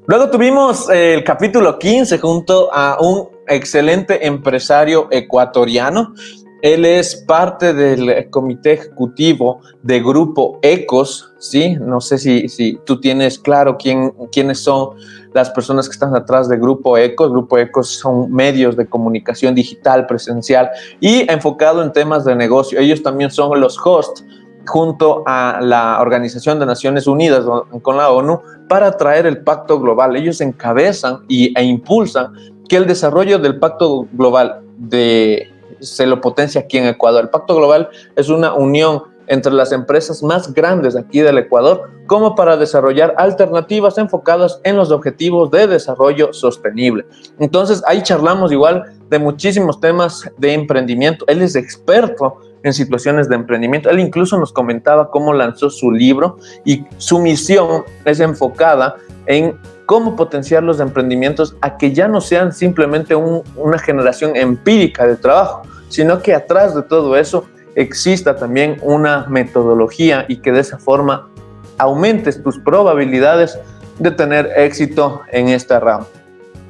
Luego 0.08 0.30
tuvimos 0.30 0.90
el 0.90 1.24
capítulo 1.24 1.80
15 1.80 2.20
junto 2.20 2.70
a 2.74 2.98
un 3.00 3.30
excelente 3.48 4.28
empresario 4.28 5.08
ecuatoriano. 5.10 6.14
Él 6.62 6.86
es 6.86 7.16
parte 7.16 7.74
del 7.74 8.30
comité 8.30 8.74
ejecutivo 8.74 9.62
de 9.82 10.00
Grupo 10.00 10.60
Ecos, 10.62 11.34
¿sí? 11.40 11.76
No 11.80 12.02
sé 12.02 12.18
si, 12.18 12.50
si 12.50 12.78
tú 12.86 13.00
tienes 13.00 13.40
claro 13.40 13.78
quién, 13.78 14.14
quiénes 14.32 14.60
son 14.60 14.90
las 15.34 15.50
personas 15.50 15.88
que 15.88 15.94
están 15.94 16.16
atrás 16.16 16.50
de 16.50 16.58
Grupo 16.58 16.98
Ecos. 16.98 17.32
Grupo 17.32 17.58
Ecos 17.58 17.88
son 17.90 18.32
medios 18.32 18.76
de 18.76 18.88
comunicación 18.88 19.56
digital, 19.56 20.06
presencial 20.08 20.70
y 21.00 21.32
enfocado 21.32 21.82
en 21.82 21.94
temas 21.94 22.26
de 22.26 22.36
negocio. 22.36 22.80
Ellos 22.80 23.02
también 23.02 23.32
son 23.32 23.60
los 23.60 23.80
hosts 23.84 24.24
junto 24.68 25.24
a 25.26 25.60
la 25.62 26.00
Organización 26.02 26.60
de 26.60 26.66
Naciones 26.66 27.08
Unidas 27.08 27.46
con 27.82 27.98
la 27.98 28.12
ONU 28.12 28.42
para 28.68 28.96
traer 28.98 29.26
el 29.26 29.40
pacto 29.44 29.80
global. 29.80 30.16
Ellos 30.16 30.42
encabezan 30.42 31.20
y, 31.28 31.58
e 31.58 31.64
impulsan 31.64 32.34
que 32.70 32.78
el 32.78 32.88
desarrollo 32.88 33.40
del 33.40 33.60
pacto 33.60 34.08
global 34.14 34.62
de 34.78 35.52
se 35.82 36.06
lo 36.06 36.22
potencia 36.22 36.62
aquí 36.62 36.78
en 36.78 36.88
Ecuador. 36.88 37.24
El 37.24 37.30
Pacto 37.30 37.56
Global 37.56 37.90
es 38.16 38.30
una 38.30 38.54
unión 38.54 39.04
entre 39.28 39.54
las 39.54 39.72
empresas 39.72 40.22
más 40.24 40.54
grandes 40.54 40.96
aquí 40.96 41.22
del 41.22 41.38
Ecuador 41.38 41.90
como 42.08 42.36
para 42.36 42.58
desarrollar 42.58 43.14
alternativas 43.18 43.98
enfocadas 43.98 44.60
en 44.64 44.76
los 44.76 44.92
objetivos 44.92 45.50
de 45.52 45.68
desarrollo 45.68 46.34
sostenible. 46.34 47.06
Entonces 47.40 47.82
ahí 47.88 48.04
charlamos 48.04 48.52
igual 48.52 48.84
de 49.10 49.20
muchísimos 49.20 49.80
temas 49.80 50.30
de 50.38 50.54
emprendimiento. 50.54 51.24
Él 51.28 51.42
es 51.42 51.56
experto 51.56 52.40
en 52.64 52.74
situaciones 52.74 53.30
de 53.30 53.36
emprendimiento. 53.36 53.90
Él 53.90 54.00
incluso 54.00 54.38
nos 54.38 54.54
comentaba 54.54 55.10
cómo 55.10 55.34
lanzó 55.34 55.70
su 55.70 55.92
libro 55.92 56.38
y 56.66 56.86
su 56.98 57.20
misión 57.20 57.84
es 58.06 58.20
enfocada 58.20 58.96
en 59.26 59.58
cómo 59.86 60.16
potenciar 60.16 60.64
los 60.64 60.80
emprendimientos 60.80 61.56
a 61.62 61.78
que 61.78 61.92
ya 61.92 62.08
no 62.08 62.22
sean 62.22 62.54
simplemente 62.54 63.16
una 63.16 63.78
generación 63.78 64.36
empírica 64.36 65.06
de 65.06 65.16
trabajo, 65.16 65.64
sino 65.90 66.22
que 66.22 66.34
atrás 66.34 66.76
de 66.76 66.84
todo 66.84 67.18
eso 67.18 67.46
exista 67.76 68.36
también 68.36 68.78
una 68.82 69.26
metodología 69.28 70.26
y 70.28 70.38
que 70.38 70.52
de 70.52 70.62
esa 70.62 70.78
forma 70.78 71.30
aumentes 71.78 72.42
tus 72.44 72.60
probabilidades 72.60 73.60
de 74.00 74.12
tener 74.12 74.52
éxito 74.56 75.22
en 75.32 75.50
esta 75.50 75.80
rama. 75.80 76.06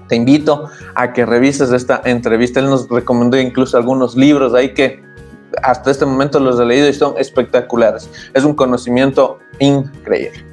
Te 0.08 0.16
invito 0.16 0.70
a 0.96 1.14
que 1.14 1.26
revises 1.26 1.72
esta 1.72 2.02
entrevista. 2.04 2.60
Él 2.60 2.66
nos 2.66 2.90
recomendó 2.90 3.40
incluso 3.40 3.78
algunos 3.78 4.16
libros 4.16 4.54
ahí 4.54 4.74
que 4.74 5.02
hasta 5.64 5.92
este 5.92 6.06
momento 6.06 6.40
los 6.40 6.60
he 6.60 6.66
leído 6.66 6.88
y 6.88 6.94
son 6.94 7.16
espectaculares. 7.18 8.10
Es 8.34 8.44
un 8.44 8.54
conocimiento 8.54 9.40
increíble. 9.60 10.46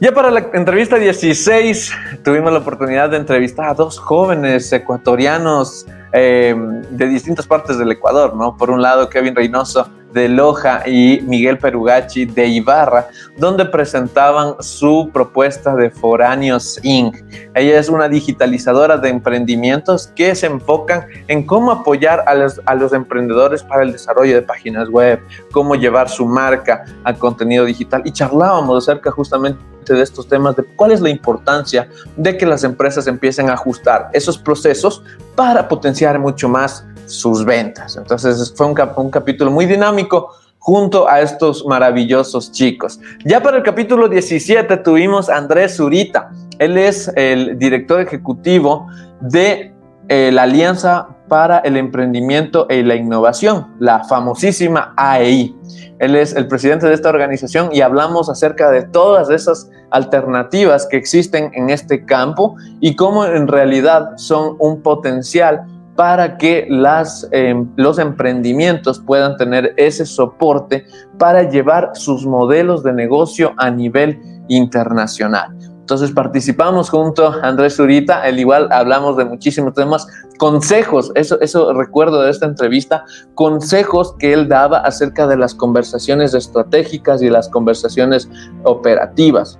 Ya 0.00 0.12
para 0.12 0.30
la 0.30 0.46
entrevista 0.52 0.96
16 0.96 1.92
tuvimos 2.22 2.52
la 2.52 2.60
oportunidad 2.60 3.10
de 3.10 3.16
entrevistar 3.16 3.68
a 3.70 3.74
dos 3.74 3.98
jóvenes 3.98 4.72
ecuatorianos 4.72 5.86
eh, 6.12 6.54
de 6.90 7.06
distintas 7.06 7.46
partes 7.46 7.78
del 7.78 7.90
Ecuador, 7.90 8.36
¿no? 8.36 8.56
Por 8.56 8.70
un 8.70 8.80
lado, 8.80 9.08
Kevin 9.08 9.34
Reynoso 9.34 9.88
de 10.12 10.28
Loja 10.28 10.82
y 10.86 11.20
Miguel 11.22 11.58
Perugachi 11.58 12.24
de 12.24 12.46
Ibarra, 12.46 13.08
donde 13.36 13.64
presentaban 13.64 14.54
su 14.60 15.10
propuesta 15.12 15.74
de 15.74 15.90
Foráneos 15.90 16.78
Inc. 16.82 17.16
Ella 17.54 17.78
es 17.78 17.88
una 17.88 18.08
digitalizadora 18.08 18.96
de 18.96 19.08
emprendimientos 19.08 20.08
que 20.14 20.34
se 20.34 20.46
enfocan 20.46 21.06
en 21.28 21.44
cómo 21.44 21.70
apoyar 21.70 22.24
a 22.26 22.34
los, 22.34 22.60
a 22.64 22.74
los 22.74 22.92
emprendedores 22.92 23.62
para 23.62 23.82
el 23.82 23.92
desarrollo 23.92 24.34
de 24.34 24.42
páginas 24.42 24.88
web, 24.88 25.20
cómo 25.52 25.74
llevar 25.74 26.08
su 26.08 26.26
marca 26.26 26.84
al 27.04 27.18
contenido 27.18 27.64
digital 27.64 28.02
y 28.04 28.12
charlábamos 28.12 28.84
acerca 28.84 29.10
justamente 29.10 29.58
de 29.94 30.02
estos 30.02 30.28
temas 30.28 30.56
de 30.56 30.64
cuál 30.64 30.92
es 30.92 31.00
la 31.00 31.10
importancia 31.10 31.88
de 32.16 32.36
que 32.36 32.46
las 32.46 32.64
empresas 32.64 33.06
empiecen 33.06 33.50
a 33.50 33.54
ajustar 33.54 34.10
esos 34.12 34.38
procesos 34.38 35.02
para 35.34 35.68
potenciar 35.68 36.18
mucho 36.18 36.48
más 36.48 36.84
sus 37.08 37.44
ventas. 37.44 37.96
Entonces 37.96 38.52
fue 38.56 38.66
un, 38.66 39.10
capítulo 39.10 39.50
muy 39.50 39.66
dinámico 39.66 40.30
junto 40.58 41.08
a 41.08 41.20
estos 41.20 41.64
maravillosos 41.66 42.52
chicos. 42.52 43.00
Ya 43.24 43.42
para 43.42 43.56
el 43.56 43.62
capítulo 43.62 44.08
17 44.08 44.76
tuvimos 44.78 45.28
a 45.28 45.36
Andrés 45.36 45.76
Zurita. 45.76 46.30
Él 46.58 46.76
es 46.76 47.10
el 47.16 47.58
director 47.58 48.00
ejecutivo 48.00 48.86
de 49.20 49.72
eh, 50.08 50.30
la 50.32 50.42
Alianza 50.42 51.08
para 51.28 51.58
el 51.58 51.76
Emprendimiento 51.76 52.66
y 52.70 52.82
la 52.82 52.94
Innovación, 52.94 53.66
la 53.78 54.04
famosísima 54.04 54.94
AEI. 54.96 55.54
Él 55.98 56.16
es 56.16 56.34
el 56.34 56.48
presidente 56.48 56.86
de 56.86 56.94
esta 56.94 57.08
organización 57.08 57.70
y 57.72 57.80
hablamos 57.80 58.28
acerca 58.28 58.70
de 58.70 58.82
todas 58.82 59.30
esas 59.30 59.70
alternativas 59.90 60.86
que 60.86 60.96
existen 60.96 61.50
en 61.54 61.70
este 61.70 62.04
campo 62.04 62.56
y 62.80 62.96
cómo 62.96 63.24
en 63.24 63.48
realidad 63.48 64.10
son 64.16 64.56
un 64.58 64.80
potencial 64.82 65.66
para 65.98 66.38
que 66.38 66.64
las, 66.70 67.26
em, 67.32 67.68
los 67.74 67.98
emprendimientos 67.98 69.00
puedan 69.00 69.36
tener 69.36 69.74
ese 69.76 70.06
soporte 70.06 70.86
para 71.18 71.50
llevar 71.50 71.90
sus 71.94 72.24
modelos 72.24 72.84
de 72.84 72.92
negocio 72.92 73.52
a 73.56 73.68
nivel 73.68 74.16
internacional. 74.46 75.48
Entonces 75.80 76.12
participamos 76.12 76.88
junto 76.88 77.26
a 77.26 77.40
Andrés 77.42 77.74
Zurita, 77.74 78.28
el 78.28 78.38
igual 78.38 78.68
hablamos 78.70 79.16
de 79.16 79.24
muchísimos 79.24 79.74
temas, 79.74 80.06
consejos, 80.38 81.10
eso, 81.16 81.40
eso 81.40 81.72
recuerdo 81.72 82.22
de 82.22 82.30
esta 82.30 82.46
entrevista, 82.46 83.04
consejos 83.34 84.14
que 84.20 84.32
él 84.32 84.46
daba 84.46 84.78
acerca 84.78 85.26
de 85.26 85.36
las 85.36 85.52
conversaciones 85.52 86.32
estratégicas 86.32 87.22
y 87.22 87.28
las 87.28 87.48
conversaciones 87.48 88.30
operativas 88.62 89.58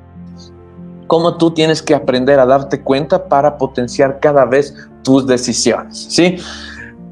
cómo 1.09 1.39
tú 1.39 1.51
tienes 1.51 1.83
que 1.83 1.95
aprender 1.95 2.39
a 2.39 2.47
darte 2.47 2.83
cuenta 2.83 3.29
para 3.29 3.59
potenciar 3.59 4.21
cada 4.21 4.45
vez 4.45 4.75
tus 5.09 5.27
decisiones, 5.27 6.07
¿sí? 6.11 6.37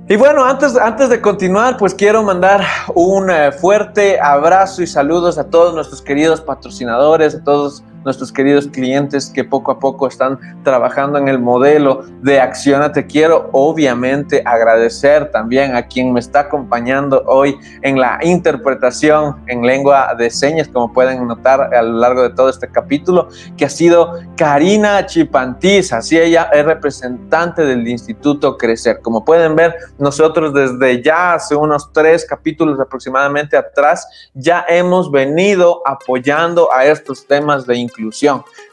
Y 0.06 0.16
bueno, 0.16 0.44
antes, 0.44 0.76
antes 0.76 1.08
de 1.08 1.18
continuar, 1.22 1.78
pues 1.78 1.94
quiero 1.94 2.22
mandar 2.22 2.62
un 2.94 3.30
eh, 3.30 3.52
fuerte 3.52 4.20
abrazo 4.20 4.82
y 4.82 4.86
saludos 4.86 5.38
a 5.38 5.44
todos 5.44 5.74
nuestros 5.74 6.02
queridos 6.02 6.42
patrocinadores, 6.42 7.36
a 7.36 7.42
todos 7.42 7.82
nuestros 8.06 8.30
queridos 8.30 8.68
clientes 8.68 9.30
que 9.34 9.42
poco 9.42 9.72
a 9.72 9.80
poco 9.80 10.06
están 10.06 10.38
trabajando 10.62 11.18
en 11.18 11.26
el 11.26 11.40
modelo 11.40 12.04
de 12.22 12.40
Accionate. 12.40 13.04
Quiero 13.04 13.50
obviamente 13.50 14.42
agradecer 14.44 15.32
también 15.32 15.74
a 15.74 15.88
quien 15.88 16.12
me 16.12 16.20
está 16.20 16.40
acompañando 16.40 17.24
hoy 17.26 17.58
en 17.82 17.98
la 17.98 18.20
interpretación 18.22 19.42
en 19.48 19.62
lengua 19.62 20.14
de 20.16 20.30
señas, 20.30 20.68
como 20.68 20.92
pueden 20.92 21.26
notar 21.26 21.74
a 21.74 21.82
lo 21.82 21.98
largo 21.98 22.22
de 22.22 22.30
todo 22.30 22.48
este 22.48 22.68
capítulo, 22.68 23.28
que 23.56 23.64
ha 23.64 23.70
sido 23.70 24.20
Karina 24.36 25.04
Chipantiz, 25.04 25.92
así 25.92 26.16
ella 26.16 26.48
es 26.52 26.64
representante 26.64 27.62
del 27.62 27.88
Instituto 27.88 28.56
Crecer. 28.56 29.00
Como 29.02 29.24
pueden 29.24 29.56
ver, 29.56 29.74
nosotros 29.98 30.54
desde 30.54 31.02
ya 31.02 31.34
hace 31.34 31.56
unos 31.56 31.92
tres 31.92 32.24
capítulos 32.24 32.78
aproximadamente 32.78 33.56
atrás, 33.56 34.06
ya 34.32 34.64
hemos 34.68 35.10
venido 35.10 35.82
apoyando 35.84 36.72
a 36.72 36.84
estos 36.84 37.26
temas 37.26 37.66
de 37.66 37.74
inclusión 37.76 37.95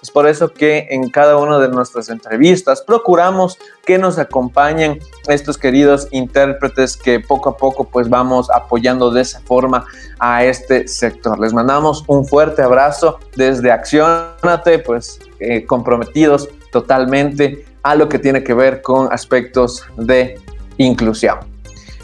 Es 0.02 0.12
por 0.12 0.28
eso 0.28 0.54
que 0.54 0.88
en 0.90 1.10
cada 1.10 1.38
una 1.38 1.60
de 1.60 1.70
nuestras 1.70 2.10
entrevistas 2.10 2.82
procuramos 2.82 3.58
que 3.86 3.98
nos 3.98 4.18
acompañen 4.20 5.00
estos 5.28 5.58
queridos 5.58 6.08
intérpretes 6.12 6.98
que 6.98 7.20
poco 7.20 7.50
a 7.50 7.58
poco 7.58 7.86
pues 7.86 8.10
vamos 8.10 8.50
apoyando 8.52 9.12
de 9.12 9.22
esa 9.22 9.40
forma 9.42 9.86
a 10.20 10.44
este 10.44 10.88
sector. 10.88 11.40
Les 11.40 11.54
mandamos 11.54 12.04
un 12.08 12.26
fuerte 12.26 12.62
abrazo 12.62 13.20
desde 13.36 13.72
Accionate, 13.72 14.80
pues 14.80 15.20
eh, 15.40 15.66
comprometidos 15.66 16.50
totalmente 16.72 17.66
a 17.84 17.96
lo 17.96 18.10
que 18.10 18.20
tiene 18.20 18.44
que 18.44 18.54
ver 18.54 18.82
con 18.82 19.12
aspectos 19.12 19.84
de 19.98 20.40
inclusión. 20.78 21.54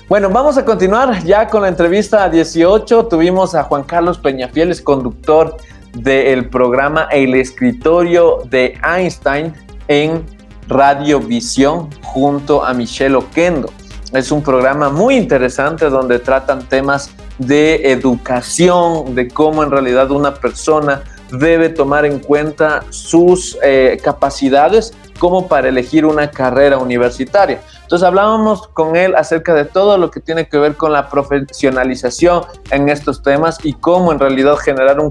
Bueno, 0.09 0.29
vamos 0.31 0.57
a 0.57 0.65
continuar 0.65 1.23
ya 1.23 1.47
con 1.47 1.61
la 1.61 1.67
entrevista 1.67 2.27
18. 2.27 3.05
Tuvimos 3.05 3.53
a 3.53 3.63
Juan 3.63 3.83
Carlos 3.83 4.17
Peñafieles, 4.17 4.81
conductor 4.81 5.55
del 5.93 6.49
programa 6.49 7.07
El 7.11 7.35
escritorio 7.35 8.43
de 8.49 8.77
Einstein 8.83 9.53
en 9.87 10.23
Radiovisión 10.67 11.89
junto 12.03 12.63
a 12.63 12.73
Michelle 12.73 13.15
Oquendo. 13.15 13.71
Es 14.13 14.31
un 14.31 14.41
programa 14.41 14.89
muy 14.89 15.15
interesante 15.15 15.89
donde 15.89 16.19
tratan 16.19 16.67
temas 16.67 17.11
de 17.37 17.91
educación, 17.91 19.15
de 19.15 19.27
cómo 19.27 19.63
en 19.63 19.71
realidad 19.71 20.11
una 20.11 20.33
persona 20.33 21.03
debe 21.31 21.69
tomar 21.69 22.05
en 22.05 22.19
cuenta 22.19 22.83
sus 22.89 23.57
eh, 23.63 23.99
capacidades 24.03 24.93
como 25.19 25.47
para 25.47 25.69
elegir 25.69 26.05
una 26.05 26.31
carrera 26.31 26.77
universitaria. 26.77 27.61
Entonces 27.89 28.07
hablábamos 28.07 28.67
con 28.67 28.95
él 28.95 29.15
acerca 29.15 29.55
de 29.55 29.65
todo 29.65 29.97
lo 29.97 30.11
que 30.11 30.19
tiene 30.19 30.47
que 30.47 30.59
ver 30.59 30.75
con 30.75 30.93
la 30.93 31.09
profesionalización 31.09 32.43
en 32.69 32.87
estos 32.87 33.23
temas 33.23 33.57
y 33.63 33.73
cómo 33.73 34.11
en 34.11 34.19
realidad 34.19 34.57
generar 34.57 34.99
un, 34.99 35.09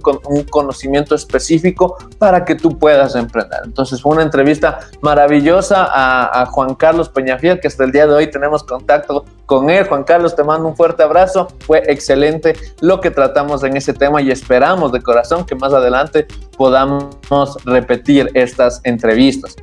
conocimiento 0.49 1.17
específico 1.17 1.97
para 2.19 2.45
que 2.45 2.55
tú 2.55 2.79
puedas 2.79 3.17
emprender. 3.17 3.63
Entonces 3.65 4.01
fue 4.01 4.13
una 4.13 4.23
entrevista 4.23 4.79
maravillosa 5.01 5.89
a, 5.91 6.47
Juan 6.47 6.77
Carlos 6.77 7.09
Peñafiel, 7.09 7.59
que 7.59 7.67
hasta 7.67 7.83
el 7.83 7.91
día 7.91 8.07
de 8.07 8.15
hoy 8.15 8.31
tenemos 8.31 8.63
contacto 8.63 9.25
con 9.45 9.71
él. 9.71 9.89
Juan 9.89 10.05
Carlos, 10.05 10.37
te 10.37 10.45
mando 10.45 10.69
un 10.69 10.77
fuerte 10.77 11.03
abrazo. 11.03 11.49
Fue 11.67 11.83
excelente 11.89 12.55
lo 12.81 13.01
que 13.01 13.11
tratamos 13.11 13.65
en 13.65 13.77
ese 13.77 13.93
tema 13.93 14.23
y 14.23 14.31
esperamos 14.31 14.93
de 14.93 15.03
corazón 15.03 15.45
que 15.45 15.57
más 15.57 15.73
adelante 15.73 16.29
podamos 16.57 17.17
repetir 17.65 18.31
estas 18.35 18.81
entrevistas. 18.85 19.57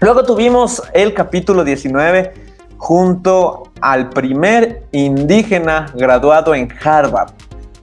Luego 0.00 0.24
tuvimos 0.24 0.82
el 0.92 1.14
capítulo 1.14 1.64
19 1.64 2.34
junto 2.76 3.70
al 3.80 4.10
primer 4.10 4.84
indígena 4.92 5.86
graduado 5.94 6.54
en 6.54 6.68
Harvard, 6.82 7.30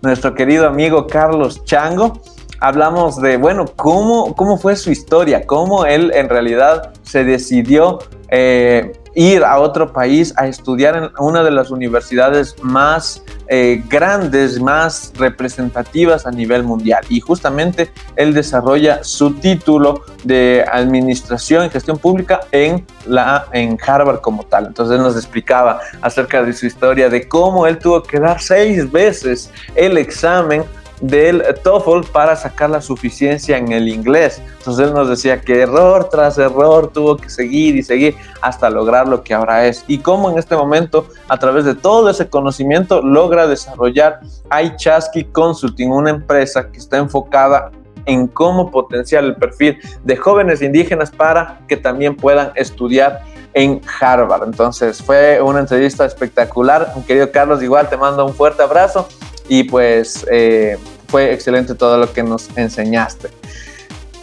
nuestro 0.01 0.35
querido 0.35 0.67
amigo 0.67 1.07
Carlos 1.07 1.63
Chango. 1.63 2.21
Hablamos 2.63 3.19
de, 3.19 3.37
bueno, 3.37 3.65
cómo, 3.75 4.35
cómo 4.35 4.55
fue 4.55 4.75
su 4.75 4.91
historia, 4.91 5.47
cómo 5.47 5.83
él 5.85 6.11
en 6.13 6.29
realidad 6.29 6.93
se 7.01 7.23
decidió 7.23 7.97
eh, 8.29 8.93
ir 9.15 9.43
a 9.43 9.59
otro 9.59 9.91
país 9.91 10.31
a 10.37 10.47
estudiar 10.47 10.95
en 10.95 11.09
una 11.17 11.43
de 11.43 11.49
las 11.49 11.71
universidades 11.71 12.55
más 12.61 13.23
eh, 13.47 13.83
grandes, 13.89 14.61
más 14.61 15.11
representativas 15.17 16.25
a 16.25 16.31
nivel 16.31 16.63
mundial. 16.63 17.03
Y 17.09 17.19
justamente 17.19 17.91
él 18.15 18.33
desarrolla 18.33 19.03
su 19.03 19.33
título 19.33 20.03
de 20.23 20.63
Administración 20.71 21.65
y 21.65 21.69
Gestión 21.71 21.97
Pública 21.97 22.41
en, 22.51 22.85
la, 23.07 23.47
en 23.51 23.77
Harvard 23.85 24.21
como 24.21 24.43
tal. 24.43 24.67
Entonces 24.67 24.97
él 24.97 25.01
nos 25.01 25.15
explicaba 25.15 25.79
acerca 26.01 26.43
de 26.43 26.53
su 26.53 26.67
historia, 26.67 27.09
de 27.09 27.27
cómo 27.27 27.67
él 27.67 27.79
tuvo 27.79 28.03
que 28.03 28.19
dar 28.19 28.39
seis 28.39 28.89
veces 28.91 29.51
el 29.75 29.97
examen 29.97 30.63
del 31.01 31.43
TOEFL 31.63 32.11
para 32.11 32.35
sacar 32.35 32.69
la 32.69 32.81
suficiencia 32.81 33.57
en 33.57 33.71
el 33.71 33.89
inglés. 33.89 34.41
Entonces 34.59 34.87
él 34.87 34.93
nos 34.93 35.09
decía 35.09 35.41
que 35.41 35.61
error 35.61 36.09
tras 36.09 36.37
error 36.37 36.91
tuvo 36.93 37.17
que 37.17 37.29
seguir 37.29 37.75
y 37.75 37.83
seguir 37.83 38.15
hasta 38.41 38.69
lograr 38.69 39.07
lo 39.07 39.23
que 39.23 39.33
ahora 39.33 39.65
es. 39.65 39.83
Y 39.87 39.97
cómo 39.97 40.29
en 40.29 40.37
este 40.37 40.55
momento, 40.55 41.07
a 41.27 41.37
través 41.37 41.65
de 41.65 41.75
todo 41.75 42.09
ese 42.09 42.29
conocimiento, 42.29 43.01
logra 43.01 43.47
desarrollar 43.47 44.21
iChasky 44.63 45.25
Consulting, 45.25 45.91
una 45.91 46.11
empresa 46.11 46.71
que 46.71 46.77
está 46.77 46.97
enfocada 46.97 47.71
en 48.05 48.27
cómo 48.27 48.71
potenciar 48.71 49.23
el 49.23 49.35
perfil 49.35 49.77
de 50.03 50.15
jóvenes 50.15 50.61
indígenas 50.61 51.11
para 51.11 51.59
que 51.67 51.77
también 51.77 52.15
puedan 52.15 52.51
estudiar 52.55 53.21
en 53.53 53.81
Harvard. 53.99 54.43
Entonces 54.43 55.01
fue 55.01 55.41
una 55.41 55.59
entrevista 55.59 56.05
espectacular. 56.05 56.93
Querido 57.05 57.31
Carlos, 57.31 57.61
igual 57.61 57.89
te 57.89 57.97
mando 57.97 58.25
un 58.25 58.33
fuerte 58.33 58.63
abrazo 58.63 59.07
y 59.47 59.63
pues 59.63 60.25
eh, 60.31 60.77
fue 61.11 61.33
excelente 61.33 61.75
todo 61.75 61.97
lo 61.97 62.11
que 62.11 62.23
nos 62.23 62.49
enseñaste. 62.57 63.29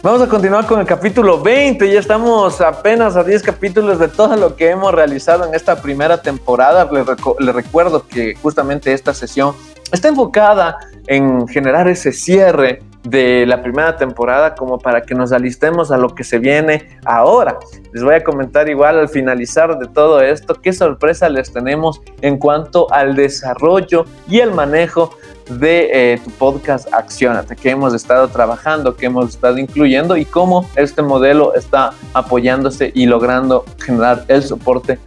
Vamos 0.01 0.21
a 0.23 0.27
continuar 0.27 0.65
con 0.65 0.79
el 0.79 0.87
capítulo 0.87 1.39
20. 1.39 1.91
Ya 1.91 1.99
estamos 1.99 2.59
apenas 2.61 3.15
a 3.15 3.23
10 3.23 3.43
capítulos 3.43 3.99
de 3.99 4.07
todo 4.07 4.35
lo 4.37 4.55
que 4.55 4.69
hemos 4.69 4.91
realizado 4.91 5.45
en 5.45 5.53
esta 5.53 5.81
primera 5.81 6.21
temporada. 6.21 6.89
Le, 6.91 7.51
recuerdo 7.51 8.07
que 8.07 8.33
justamente 8.41 8.91
esta 8.91 9.13
sesión 9.13 9.53
está 9.91 10.07
enfocada 10.07 10.77
en 11.05 11.47
generar 11.47 11.87
ese 11.87 12.11
cierre 12.11 12.81
de 13.03 13.45
la 13.45 13.61
primera 13.61 13.97
temporada 13.97 14.55
como 14.55 14.79
para 14.79 15.03
que 15.03 15.15
nos 15.15 15.31
alistemos 15.31 15.91
a 15.91 15.97
lo 15.97 16.15
que 16.15 16.23
se 16.23 16.39
viene 16.39 16.97
ahora. 17.05 17.59
Les 17.93 18.03
voy 18.03 18.15
a 18.15 18.23
comentar 18.23 18.67
igual 18.67 18.97
al 18.97 19.09
finalizar 19.09 19.77
de 19.77 19.87
todo 19.87 20.21
esto 20.21 20.55
qué 20.55 20.73
sorpresa 20.73 21.29
les 21.29 21.53
tenemos 21.53 22.01
en 22.21 22.37
cuanto 22.37 22.91
al 22.91 23.15
desarrollo 23.15 24.05
y 24.27 24.39
el 24.39 24.51
manejo 24.51 25.13
de 25.49 26.13
eh, 26.13 26.21
tu 26.23 26.29
podcast 26.31 26.91
Accionate, 26.93 27.55
que 27.55 27.69
hemos 27.71 27.93
estado 27.93 28.27
trabajando, 28.27 28.95
que 28.95 29.07
hemos 29.07 29.29
estado 29.29 29.57
incluyendo 29.57 30.15
y 30.15 30.25
cómo 30.25 30.69
este 30.75 31.01
modelo 31.01 31.55
está 31.55 31.91
apoyándose 32.13 32.91
y 32.93 33.05
logrando 33.05 33.65
generar 33.83 34.25
el 34.27 34.43
soporte 34.43 34.99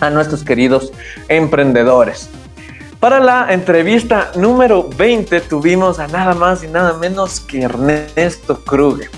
a 0.00 0.10
nuestros 0.10 0.42
queridos 0.42 0.92
emprendedores. 1.28 2.28
Para 3.00 3.20
la 3.20 3.52
entrevista 3.52 4.32
número 4.34 4.88
20 4.96 5.42
tuvimos 5.42 5.98
a 5.98 6.06
nada 6.08 6.34
más 6.34 6.64
y 6.64 6.68
nada 6.68 6.94
menos 6.94 7.38
que 7.40 7.62
Ernesto 7.62 8.64
Kruger, 8.64 9.10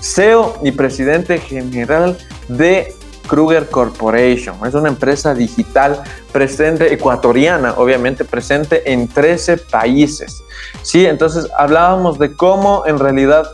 CEO 0.00 0.58
y 0.62 0.72
presidente 0.72 1.38
general 1.38 2.18
de 2.48 2.94
Kruger 3.30 3.68
Corporation. 3.68 4.56
Es 4.66 4.74
una 4.74 4.88
empresa 4.88 5.32
digital 5.34 6.02
presente, 6.32 6.92
ecuatoriana, 6.92 7.74
obviamente 7.76 8.24
presente 8.24 8.92
en 8.92 9.06
13 9.06 9.58
países. 9.58 10.42
Sí, 10.82 11.06
entonces 11.06 11.48
hablábamos 11.56 12.18
de 12.18 12.34
cómo 12.34 12.82
en 12.86 12.98
realidad 12.98 13.48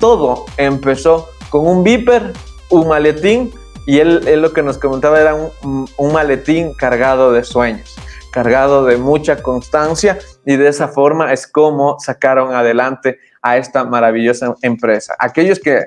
todo 0.00 0.46
empezó 0.56 1.28
con 1.50 1.66
un 1.66 1.84
viper, 1.84 2.32
un 2.70 2.88
maletín, 2.88 3.52
y 3.84 3.98
él, 3.98 4.40
lo 4.40 4.52
que 4.54 4.62
nos 4.62 4.78
comentaba 4.78 5.20
era 5.20 5.34
un, 5.34 5.88
un 5.96 6.12
maletín 6.12 6.72
cargado 6.72 7.30
de 7.30 7.44
sueños 7.44 7.96
cargado 8.30 8.84
de 8.84 8.98
mucha 8.98 9.42
constancia 9.42 10.18
y 10.44 10.56
de 10.56 10.68
esa 10.68 10.88
forma 10.88 11.32
es 11.32 11.46
como 11.46 11.98
sacaron 11.98 12.54
adelante 12.54 13.18
a 13.40 13.56
esta 13.56 13.84
maravillosa 13.84 14.54
empresa. 14.62 15.16
Aquellos 15.18 15.58
que 15.58 15.86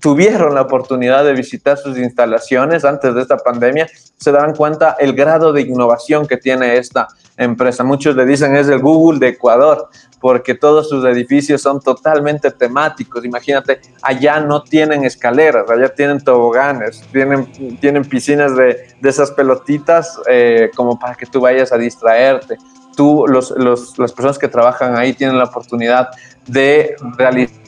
tuvieron 0.00 0.54
la 0.54 0.62
oportunidad 0.62 1.24
de 1.24 1.32
visitar 1.32 1.78
sus 1.78 1.96
instalaciones 1.96 2.84
antes 2.84 3.14
de 3.14 3.22
esta 3.22 3.38
pandemia, 3.38 3.86
se 4.16 4.30
darán 4.30 4.54
cuenta 4.54 4.96
el 4.98 5.14
grado 5.14 5.52
de 5.52 5.62
innovación 5.62 6.26
que 6.26 6.36
tiene 6.36 6.76
esta 6.76 7.08
empresa. 7.36 7.84
Muchos 7.84 8.14
le 8.16 8.26
dicen 8.26 8.54
es 8.56 8.68
el 8.68 8.80
Google 8.80 9.20
de 9.20 9.28
Ecuador, 9.28 9.88
porque 10.20 10.54
todos 10.54 10.88
sus 10.88 11.04
edificios 11.04 11.62
son 11.62 11.80
totalmente 11.80 12.50
temáticos. 12.50 13.24
Imagínate, 13.24 13.80
allá 14.02 14.40
no 14.40 14.62
tienen 14.62 15.04
escaleras, 15.04 15.70
allá 15.70 15.88
tienen 15.94 16.20
toboganes, 16.20 17.02
tienen, 17.12 17.78
tienen 17.80 18.04
piscinas 18.04 18.54
de, 18.56 18.88
de 19.00 19.08
esas 19.08 19.30
pelotitas 19.30 20.18
eh, 20.28 20.70
como 20.74 20.98
para 20.98 21.14
que 21.14 21.26
tú 21.26 21.40
vayas 21.40 21.72
a 21.72 21.78
distraerte. 21.78 22.58
Tú, 22.96 23.26
los, 23.28 23.52
los, 23.52 23.96
las 23.98 24.12
personas 24.12 24.38
que 24.38 24.48
trabajan 24.48 24.96
ahí 24.96 25.12
tienen 25.12 25.38
la 25.38 25.44
oportunidad 25.44 26.08
de 26.48 26.96
realizar 27.16 27.67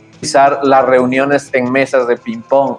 las 0.63 0.85
reuniones 0.85 1.51
en 1.53 1.71
mesas 1.71 2.07
de 2.07 2.17
ping-pong. 2.17 2.77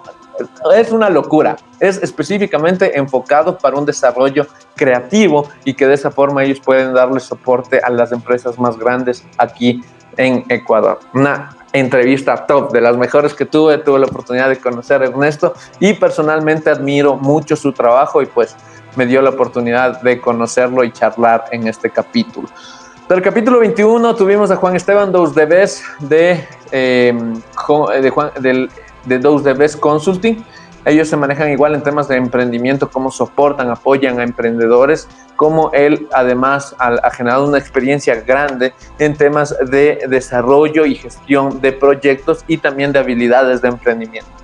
Es 0.74 0.92
una 0.92 1.10
locura. 1.10 1.56
Es 1.78 2.02
específicamente 2.02 2.98
enfocado 2.98 3.58
para 3.58 3.76
un 3.76 3.84
desarrollo 3.84 4.46
creativo 4.74 5.48
y 5.64 5.74
que 5.74 5.86
de 5.86 5.94
esa 5.94 6.10
forma 6.10 6.42
ellos 6.42 6.60
pueden 6.60 6.94
darle 6.94 7.20
soporte 7.20 7.80
a 7.82 7.90
las 7.90 8.12
empresas 8.12 8.58
más 8.58 8.78
grandes 8.78 9.24
aquí 9.38 9.82
en 10.16 10.44
Ecuador. 10.48 11.00
Una 11.14 11.56
entrevista 11.72 12.46
top, 12.46 12.72
de 12.72 12.80
las 12.80 12.96
mejores 12.96 13.34
que 13.34 13.46
tuve. 13.46 13.78
Tuve 13.78 14.00
la 14.00 14.06
oportunidad 14.06 14.48
de 14.48 14.58
conocer 14.58 15.02
a 15.02 15.06
Ernesto 15.06 15.54
y 15.80 15.94
personalmente 15.94 16.70
admiro 16.70 17.16
mucho 17.16 17.56
su 17.56 17.72
trabajo 17.72 18.22
y 18.22 18.26
pues 18.26 18.56
me 18.96 19.06
dio 19.06 19.22
la 19.22 19.30
oportunidad 19.30 20.02
de 20.02 20.20
conocerlo 20.20 20.84
y 20.84 20.92
charlar 20.92 21.46
en 21.50 21.66
este 21.66 21.90
capítulo. 21.90 22.48
Del 23.12 23.20
capítulo 23.20 23.58
21 23.58 24.16
tuvimos 24.16 24.50
a 24.50 24.56
Juan 24.56 24.74
Esteban 24.74 25.12
Dos 25.12 25.34
Debes 25.34 25.84
de, 26.00 26.46
eh, 26.70 27.12
de, 28.00 28.10
Juan, 28.10 28.30
del, 28.40 28.70
de 29.04 29.18
Dos 29.18 29.44
Debes 29.44 29.76
Consulting. 29.76 30.42
Ellos 30.86 31.08
se 31.08 31.18
manejan 31.18 31.50
igual 31.50 31.74
en 31.74 31.82
temas 31.82 32.08
de 32.08 32.16
emprendimiento, 32.16 32.90
cómo 32.90 33.10
soportan, 33.10 33.68
apoyan 33.68 34.18
a 34.18 34.22
emprendedores, 34.22 35.08
cómo 35.36 35.70
él 35.74 36.08
además 36.14 36.74
ha, 36.78 37.10
generado 37.10 37.46
una 37.46 37.58
experiencia 37.58 38.18
grande 38.22 38.72
en 38.98 39.14
temas 39.14 39.54
de 39.70 40.06
desarrollo 40.08 40.86
y 40.86 40.94
gestión 40.94 41.60
de 41.60 41.72
proyectos 41.72 42.46
y 42.48 42.56
también 42.56 42.92
de 42.92 43.00
habilidades 43.00 43.60
de 43.60 43.68
emprendimiento 43.68 44.41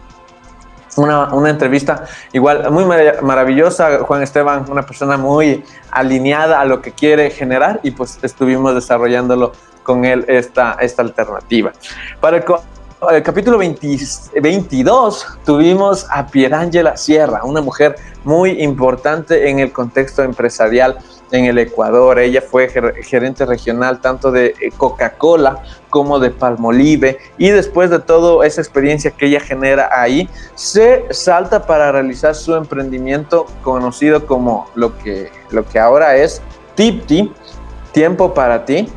una, 0.99 1.51
entrevista 1.51 2.05
igual 2.33 2.71
muy 2.71 2.85
maravillosa. 2.85 4.01
Juan 4.01 4.23
Esteban, 4.23 4.67
una 4.69 4.83
persona 4.83 5.17
muy 5.17 5.65
alineada 5.91 6.61
a 6.61 6.65
lo 6.65 6.83
que 6.83 6.93
quiere 6.93 7.31
generar 7.31 7.81
y 7.83 7.93
pues 7.93 8.19
estuvimos 8.23 8.75
desarrollándolo 8.75 9.53
con 9.83 10.05
él 10.05 10.25
esta, 10.29 10.77
esta 10.81 11.03
alternativa. 11.03 11.73
Para 12.21 12.37
el, 12.37 13.23
capítulo 13.23 13.59
22 13.59 15.27
tuvimos 15.45 16.07
a 16.11 16.27
Pierangela 16.27 16.97
Sierra, 16.97 17.45
una 17.45 17.63
mujer 17.63 17.97
muy 18.25 18.63
importante 18.63 19.49
en 19.49 19.61
el 19.61 19.73
contexto 19.73 20.23
empresarial 20.23 20.99
en 21.33 21.45
el 21.45 21.59
Ecuador. 21.59 22.19
Ella 22.19 22.43
fue 22.43 22.69
gerente 23.03 23.45
regional 23.47 24.01
tanto 24.01 24.31
de 24.31 24.55
eh, 24.61 24.71
Coca-Cola 24.77 25.63
como 25.91 26.19
de 26.19 26.31
Palmolive 26.31 27.19
y 27.39 27.49
después 27.49 27.91
de 27.91 27.99
toda 27.99 28.47
esa 28.47 28.61
experiencia 28.61 29.11
que 29.11 29.27
ella 29.27 29.41
genera 29.41 29.89
ahí, 29.93 30.29
se 30.55 31.07
salta 31.11 31.67
para 31.67 31.93
realizar 31.93 32.35
su 32.35 32.55
emprendimiento 32.55 33.47
conocido 33.63 34.27
como 34.27 34.69
lo 34.75 34.99
que, 34.99 35.31
lo 35.51 35.67
que 35.67 35.79
ahora 35.79 36.17
es 36.17 36.43
Tipti, 36.75 37.33
Tiempo 37.93 38.35
para 38.35 38.65
ti, 38.65 38.89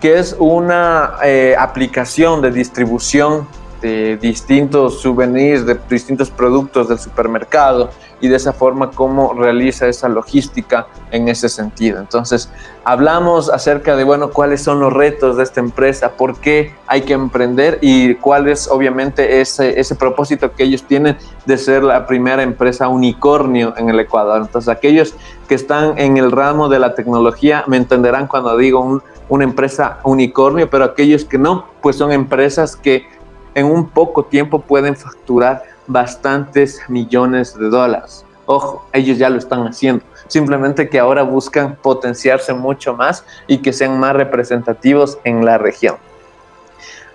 que 0.00 0.18
es 0.18 0.34
una 0.38 1.14
eh, 1.22 1.54
aplicación 1.56 2.42
de 2.42 2.50
distribución 2.50 3.46
de 3.80 4.16
distintos 4.16 5.00
souvenirs, 5.00 5.64
de 5.66 5.78
distintos 5.88 6.30
productos 6.30 6.88
del 6.88 6.98
supermercado 6.98 7.90
y 8.20 8.28
de 8.28 8.36
esa 8.36 8.52
forma 8.52 8.90
cómo 8.90 9.32
realiza 9.32 9.88
esa 9.88 10.08
logística 10.08 10.86
en 11.10 11.28
ese 11.28 11.48
sentido. 11.48 11.98
Entonces, 11.98 12.50
hablamos 12.84 13.48
acerca 13.50 13.96
de, 13.96 14.04
bueno, 14.04 14.30
cuáles 14.30 14.62
son 14.62 14.80
los 14.80 14.92
retos 14.92 15.36
de 15.36 15.42
esta 15.42 15.60
empresa, 15.60 16.12
por 16.12 16.38
qué 16.38 16.74
hay 16.86 17.02
que 17.02 17.14
emprender 17.14 17.78
y 17.80 18.14
cuál 18.16 18.48
es 18.48 18.68
obviamente 18.68 19.40
ese, 19.40 19.80
ese 19.80 19.94
propósito 19.94 20.52
que 20.52 20.64
ellos 20.64 20.82
tienen 20.82 21.16
de 21.46 21.56
ser 21.56 21.82
la 21.82 22.06
primera 22.06 22.42
empresa 22.42 22.88
unicornio 22.88 23.74
en 23.76 23.88
el 23.88 23.98
Ecuador. 23.98 24.42
Entonces, 24.42 24.68
aquellos 24.68 25.14
que 25.48 25.54
están 25.54 25.98
en 25.98 26.16
el 26.16 26.30
ramo 26.30 26.68
de 26.68 26.78
la 26.78 26.94
tecnología 26.94 27.64
me 27.66 27.76
entenderán 27.76 28.26
cuando 28.26 28.56
digo 28.56 29.02
una 29.28 29.44
empresa 29.44 29.98
unicornio, 30.04 30.68
pero 30.68 30.84
aquellos 30.84 31.24
que 31.24 31.38
no, 31.38 31.66
pues 31.80 31.96
son 31.96 32.12
empresas 32.12 32.76
que 32.76 33.06
en 33.54 33.66
un 33.66 33.88
poco 33.88 34.24
tiempo 34.24 34.60
pueden 34.60 34.96
facturar 34.96 35.62
bastantes 35.86 36.80
millones 36.88 37.58
de 37.58 37.68
dólares. 37.68 38.24
Ojo, 38.46 38.84
ellos 38.92 39.18
ya 39.18 39.28
lo 39.28 39.38
están 39.38 39.66
haciendo. 39.66 40.04
Simplemente 40.26 40.88
que 40.88 40.98
ahora 40.98 41.22
buscan 41.22 41.76
potenciarse 41.76 42.52
mucho 42.52 42.94
más 42.94 43.24
y 43.46 43.58
que 43.58 43.72
sean 43.72 43.98
más 43.98 44.14
representativos 44.14 45.18
en 45.24 45.44
la 45.44 45.58
región. 45.58 45.96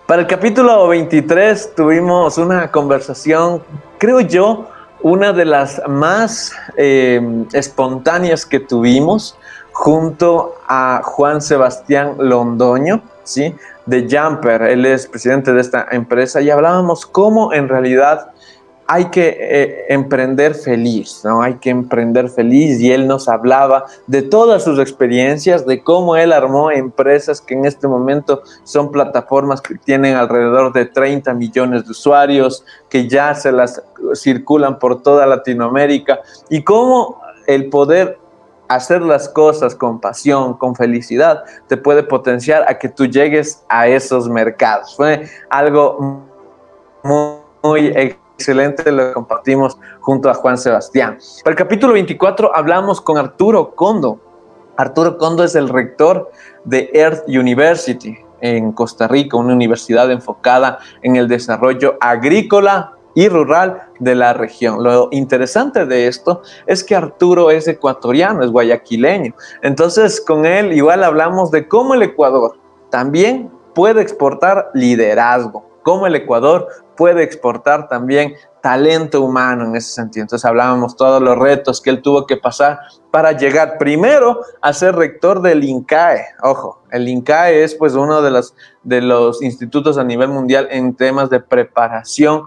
Para 0.05 0.21
el 0.21 0.27
capítulo 0.27 0.87
23 0.87 1.73
tuvimos 1.75 2.37
una 2.37 2.71
conversación, 2.71 3.63
creo 3.97 4.19
yo, 4.19 4.69
una 5.01 5.33
de 5.33 5.45
las 5.45 5.81
más 5.87 6.53
eh, 6.77 7.21
espontáneas 7.53 8.45
que 8.45 8.59
tuvimos 8.59 9.37
junto 9.71 10.55
a 10.67 11.01
Juan 11.03 11.41
Sebastián 11.41 12.15
Londoño, 12.17 13.01
¿sí? 13.23 13.55
De 13.85 14.07
Jumper. 14.09 14.61
Él 14.63 14.85
es 14.85 15.07
presidente 15.07 15.53
de 15.53 15.61
esta 15.61 15.87
empresa 15.91 16.41
y 16.41 16.49
hablábamos 16.49 17.05
cómo 17.05 17.53
en 17.53 17.67
realidad 17.69 18.31
hay 18.87 19.05
que 19.05 19.37
eh, 19.39 19.85
emprender 19.89 20.53
feliz, 20.53 21.21
¿no? 21.23 21.41
Hay 21.41 21.55
que 21.55 21.71
emprender 21.71 22.29
feliz 22.29 22.79
y 22.79 22.91
él 22.91 23.07
nos 23.07 23.27
hablaba 23.27 23.85
de 24.05 24.21
todas 24.21 24.63
sus 24.63 24.77
experiencias, 24.79 25.65
de 25.65 25.83
cómo 25.83 26.15
él 26.15 26.31
armó 26.31 26.69
empresas 26.69 27.41
que 27.41 27.55
en 27.55 27.65
este 27.65 27.87
momento 27.87 28.43
son 28.63 28.91
plataformas 28.91 29.61
que 29.61 29.75
tienen 29.75 30.15
alrededor 30.15 30.71
de 30.71 30.85
30 30.85 31.33
millones 31.33 31.85
de 31.85 31.91
usuarios, 31.91 32.63
que 32.87 33.09
ya 33.09 33.33
se 33.33 33.51
las 33.51 33.81
circulan 34.13 34.77
por 34.77 35.01
toda 35.01 35.25
Latinoamérica 35.25 36.19
y 36.49 36.63
cómo 36.63 37.21
el 37.47 37.69
poder 37.69 38.19
hacer 38.67 39.01
las 39.01 39.29
cosas 39.29 39.75
con 39.75 39.99
pasión, 39.99 40.55
con 40.55 40.75
felicidad, 40.75 41.43
te 41.67 41.77
puede 41.77 42.03
potenciar 42.03 42.65
a 42.67 42.77
que 42.77 42.89
tú 42.89 43.05
llegues 43.05 43.63
a 43.69 43.87
esos 43.87 44.29
mercados. 44.29 44.95
Fue 44.95 45.29
algo 45.49 46.25
muy, 47.63 47.87
excelente, 47.95 48.91
lo 48.91 49.13
compartimos 49.13 49.77
junto 50.01 50.29
a 50.29 50.33
Juan 50.33 50.57
Sebastián. 50.57 51.17
Para 51.43 51.53
el 51.53 51.57
capítulo 51.57 51.93
24 51.93 52.55
hablamos 52.55 53.01
con 53.01 53.17
Arturo 53.17 53.75
Condo. 53.75 54.19
Arturo 54.77 55.17
Condo 55.17 55.43
es 55.43 55.55
el 55.55 55.69
rector 55.69 56.31
de 56.65 56.89
Earth 56.93 57.23
University 57.27 58.17
en 58.41 58.73
Costa 58.73 59.07
Rica, 59.07 59.37
una 59.37 59.53
universidad 59.53 60.11
enfocada 60.11 60.79
en 61.01 61.15
el 61.15 61.27
desarrollo 61.27 61.97
agrícola 62.01 62.95
y 63.15 63.29
rural 63.29 63.81
de 63.99 64.13
la 64.13 64.33
región. 64.33 64.83
Lo 64.83 65.07
interesante 65.11 65.85
de 65.85 66.07
esto 66.07 66.43
es 66.67 66.83
que 66.83 66.95
Arturo 66.95 67.49
es 67.49 67.67
ecuatoriano, 67.67 68.43
es 68.43 68.51
guayaquileño. 68.51 69.33
Entonces, 69.63 70.21
con 70.21 70.45
él 70.45 70.73
igual 70.73 71.03
hablamos 71.03 71.49
de 71.49 71.67
cómo 71.67 71.95
el 71.95 72.03
Ecuador 72.03 72.59
también 72.91 73.49
puede 73.73 74.01
exportar 74.01 74.69
liderazgo, 74.73 75.65
cómo 75.81 76.05
el 76.05 76.15
Ecuador 76.15 76.67
puede 76.95 77.23
exportar 77.23 77.87
también 77.87 78.35
talento 78.61 79.21
humano 79.21 79.65
en 79.65 79.75
ese 79.75 79.91
sentido. 79.91 80.23
Entonces 80.23 80.43
hablábamos 80.43 80.95
todos 80.95 81.21
los 81.21 81.37
retos 81.37 81.81
que 81.81 81.91
él 81.91 82.01
tuvo 82.01 82.25
que 82.25 82.35
pasar 82.35 82.79
para 83.11 83.31
llegar 83.33 83.77
primero 83.77 84.41
a 84.59 84.73
ser 84.73 84.95
rector 84.95 85.41
del 85.41 85.63
INCAE. 85.63 86.25
Ojo, 86.41 86.81
el 86.91 87.07
INCAE 87.07 87.63
es 87.63 87.75
pues 87.75 87.93
uno 87.93 88.23
de 88.23 88.31
los, 88.31 88.55
de 88.81 89.01
los 89.01 89.43
institutos 89.43 89.99
a 89.99 90.03
nivel 90.03 90.29
mundial 90.29 90.67
en 90.71 90.95
temas 90.95 91.29
de 91.29 91.39
preparación 91.39 92.45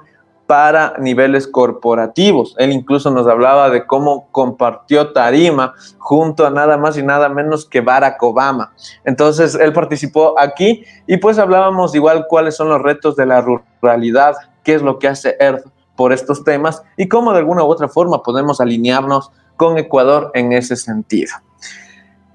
para 0.48 0.94
niveles 0.98 1.46
corporativos. 1.46 2.54
Él 2.56 2.72
incluso 2.72 3.10
nos 3.10 3.26
hablaba 3.26 3.68
de 3.68 3.86
cómo 3.86 4.28
compartió 4.32 5.12
tarima 5.12 5.74
junto 5.98 6.46
a 6.46 6.50
nada 6.50 6.78
más 6.78 6.96
y 6.96 7.02
nada 7.02 7.28
menos 7.28 7.66
que 7.66 7.82
Barack 7.82 8.22
Obama. 8.22 8.72
Entonces, 9.04 9.54
él 9.54 9.74
participó 9.74 10.40
aquí 10.40 10.84
y 11.06 11.18
pues 11.18 11.38
hablábamos 11.38 11.94
igual 11.94 12.24
cuáles 12.26 12.56
son 12.56 12.70
los 12.70 12.80
retos 12.80 13.14
de 13.14 13.26
la 13.26 13.42
ruralidad, 13.42 14.36
qué 14.64 14.72
es 14.72 14.80
lo 14.80 14.98
que 14.98 15.08
hace 15.08 15.36
Earth 15.38 15.66
por 15.96 16.14
estos 16.14 16.42
temas 16.44 16.82
y 16.96 17.08
cómo 17.08 17.32
de 17.32 17.40
alguna 17.40 17.62
u 17.62 17.66
otra 17.66 17.88
forma 17.88 18.22
podemos 18.22 18.58
alinearnos 18.62 19.30
con 19.56 19.76
Ecuador 19.76 20.30
en 20.32 20.54
ese 20.54 20.76
sentido. 20.76 21.32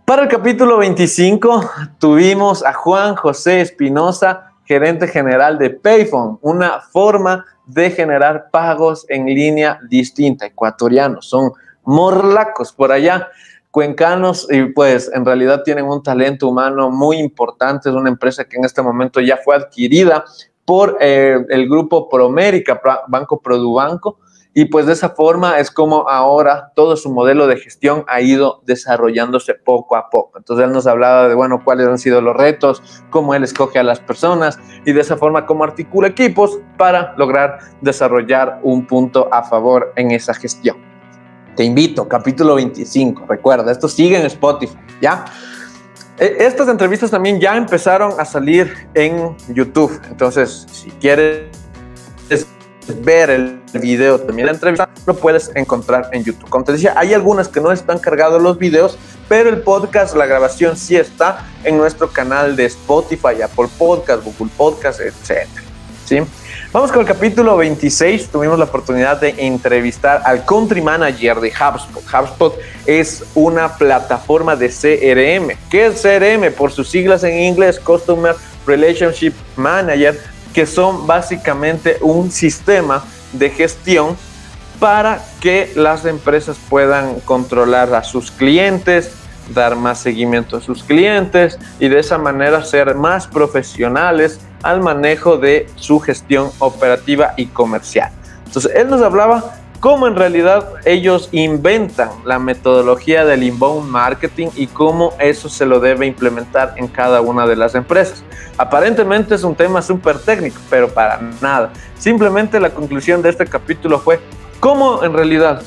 Para 0.06 0.22
el 0.22 0.28
capítulo 0.28 0.78
25 0.78 1.72
tuvimos 1.98 2.64
a 2.64 2.74
Juan 2.74 3.16
José 3.16 3.62
Espinosa, 3.62 4.53
gerente 4.66 5.08
general 5.08 5.58
de 5.58 5.70
Payphone, 5.70 6.38
una 6.42 6.80
forma 6.80 7.46
de 7.66 7.92
generar 7.92 8.50
pagos 8.52 9.06
en 9.10 9.26
línea 9.26 9.80
distinta, 9.90 10.46
ecuatorianos, 10.46 11.28
son 11.28 11.52
morlacos 11.84 12.72
por 12.72 12.92
allá, 12.92 13.30
cuencanos, 13.72 14.48
y 14.50 14.66
pues 14.66 15.12
en 15.14 15.26
realidad 15.26 15.64
tienen 15.64 15.86
un 15.86 16.04
talento 16.04 16.48
humano 16.48 16.90
muy 16.90 17.18
importante, 17.18 17.90
es 17.90 17.96
una 17.96 18.10
empresa 18.10 18.46
que 18.46 18.58
en 18.58 18.66
este 18.66 18.82
momento 18.82 19.20
ya 19.20 19.38
fue 19.38 19.56
adquirida 19.56 20.26
por 20.66 20.98
eh, 21.02 21.44
el 21.50 21.68
grupo 21.68 22.10
Promérica, 22.10 22.82
Banco 23.08 23.40
Produbanco, 23.40 24.20
y 24.54 24.66
pues 24.66 24.86
de 24.86 24.94
esa 24.94 25.10
forma 25.10 25.60
es 25.60 25.72
como 25.72 26.08
ahora 26.08 26.72
todo 26.76 26.96
su 26.96 27.12
modelo 27.12 27.48
de 27.48 27.58
gestión 27.58 28.06
ha 28.08 28.22
ido 28.22 28.62
desarrollándose 28.66 29.56
poco 29.56 29.96
a 29.96 30.10
poco. 30.10 30.38
Entonces 30.38 30.66
él 30.66 30.72
nos 30.72 30.86
hablaba 30.86 31.28
de, 31.28 31.34
bueno, 31.34 31.64
cuáles 31.64 31.88
han 31.88 31.98
sido 31.98 32.22
los 32.22 32.36
retos, 32.36 32.84
cómo 33.10 33.34
él 33.34 33.44
escoge 33.44 33.80
a 33.80 33.84
las 33.84 34.00
personas 34.00 34.60
y 34.86 34.94
de 34.94 35.02
esa 35.02 35.18
forma 35.18 35.46
cómo 35.46 35.64
articula 35.64 36.10
equipos 36.10 36.60
para 36.78 37.16
lograr 37.18 37.60
desarrollar 37.82 38.60
un 38.62 38.86
punto 38.86 39.28
a 39.32 39.44
favor 39.44 39.92
en 39.96 40.12
esa 40.12 40.34
gestión. 40.36 40.78
Te 41.56 41.64
invito, 41.64 42.08
capítulo 42.08 42.56
25, 42.56 43.26
recuerda, 43.28 43.72
esto 43.72 43.88
sigue 43.88 44.18
en 44.18 44.26
Spotify, 44.26 44.78
¿ya? 45.02 45.26
E, 46.20 46.38
estas 46.40 46.68
entrevistas 46.68 47.12
también 47.12 47.40
ya 47.40 47.56
empezaron 47.56 48.14
a 48.20 48.26
salir 48.26 48.88
en 48.94 49.36
YouTube. 49.50 50.00
Entonces, 50.10 50.66
si 50.72 50.90
quieres 50.92 51.63
ver 53.04 53.30
el 53.30 53.62
video 53.74 54.20
también 54.20 54.48
la 54.48 54.54
entrevista, 54.54 54.90
lo 55.06 55.16
puedes 55.16 55.52
encontrar 55.56 56.10
en 56.12 56.24
YouTube. 56.24 56.50
Como 56.50 56.64
te 56.64 56.74
decía, 56.74 56.94
hay 56.96 57.14
algunas 57.14 57.48
que 57.48 57.62
no 57.62 57.72
están 57.72 58.00
cargados 58.00 58.42
los 58.42 58.58
videos, 58.58 58.98
pero 59.28 59.50
el 59.50 59.62
podcast, 59.62 60.16
la 60.16 60.26
grabación 60.26 60.78
sí 60.78 60.96
está 60.96 61.46
en 61.64 61.78
nuestro 61.78 62.10
canal 62.10 62.56
de 62.56 62.66
Spotify, 62.66 63.42
Apple 63.44 63.70
Podcast, 63.78 64.24
Google 64.24 64.52
Podcast, 64.58 65.00
etc. 65.00 65.48
¿Sí? 66.06 66.20
Vamos 66.74 66.92
con 66.92 67.02
el 67.02 67.08
capítulo 67.08 67.56
26. 67.56 68.30
Tuvimos 68.30 68.58
la 68.58 68.66
oportunidad 68.66 69.22
de 69.22 69.36
entrevistar 69.38 70.24
al 70.26 70.44
country 70.44 70.82
manager 70.82 71.40
de 71.40 71.50
HubSpot. 71.50 72.04
HubSpot 72.04 72.60
es 72.88 73.24
una 73.36 73.78
plataforma 73.78 74.56
de 74.56 74.70
CRM. 74.70 75.56
¿Qué 75.70 75.86
es 75.86 76.02
CRM? 76.02 76.52
Por 76.52 76.72
sus 76.72 76.90
siglas 76.90 77.24
en 77.24 77.40
inglés, 77.40 77.80
Customer 77.80 78.36
Relationship 78.66 79.34
Manager 79.56 80.20
que 80.54 80.66
son 80.66 81.08
básicamente 81.08 81.98
un 82.02 82.32
sistema 82.32 83.04
de 83.34 83.50
gestión 83.50 84.16
para 84.80 85.24
que 85.40 85.72
las 85.76 86.06
empresas 86.06 86.58
puedan 86.70 87.20
controlar 87.22 87.94
a 87.94 88.04
sus 88.04 88.32
clientes, 88.32 89.14
dar 89.54 89.76
más 89.76 90.00
seguimiento 90.00 90.58
a 90.58 90.62
sus 90.62 90.84
clientes 90.84 91.60
y 91.80 91.90
de 91.90 92.00
esa 92.00 92.18
manera 92.18 92.64
ser 92.64 92.96
más 92.96 93.28
profesionales 93.28 94.40
al 94.62 94.82
manejo 94.82 95.38
de 95.38 95.68
su 95.76 96.00
gestión 96.00 96.50
operativa 96.60 97.34
y 97.38 97.48
comercial. 97.48 98.12
Entonces, 98.46 98.72
él 98.76 98.90
nos 98.90 99.02
hablaba 99.02 99.56
cómo 99.84 100.08
en 100.08 100.16
realidad 100.16 100.76
ellos 100.86 101.28
inventan 101.34 102.10
la 102.24 102.40
metodología 102.40 103.26
del 103.26 103.44
inbound 103.44 103.92
marketing 103.92 104.48
y 104.56 104.68
cómo 104.68 105.12
eso 105.20 105.50
se 105.50 105.66
lo 105.66 105.82
debe 105.82 106.06
implementar 106.06 106.74
en 106.78 106.88
cada 106.88 107.20
una 107.20 107.46
de 107.46 107.58
las 107.58 107.76
empresas. 107.76 108.24
Aparentemente 108.58 109.36
es 109.36 109.44
un 109.44 109.56
tema 109.56 109.82
súper 109.82 110.20
técnico, 110.20 110.58
pero 110.70 110.88
para 110.88 111.20
nada. 111.42 111.74
Simplemente 112.00 112.62
la 112.62 112.70
conclusión 112.70 113.22
de 113.22 113.28
este 113.28 113.46
capítulo 113.46 114.00
fue 114.00 114.22
cómo 114.62 115.04
en 115.04 115.12
realidad 115.12 115.62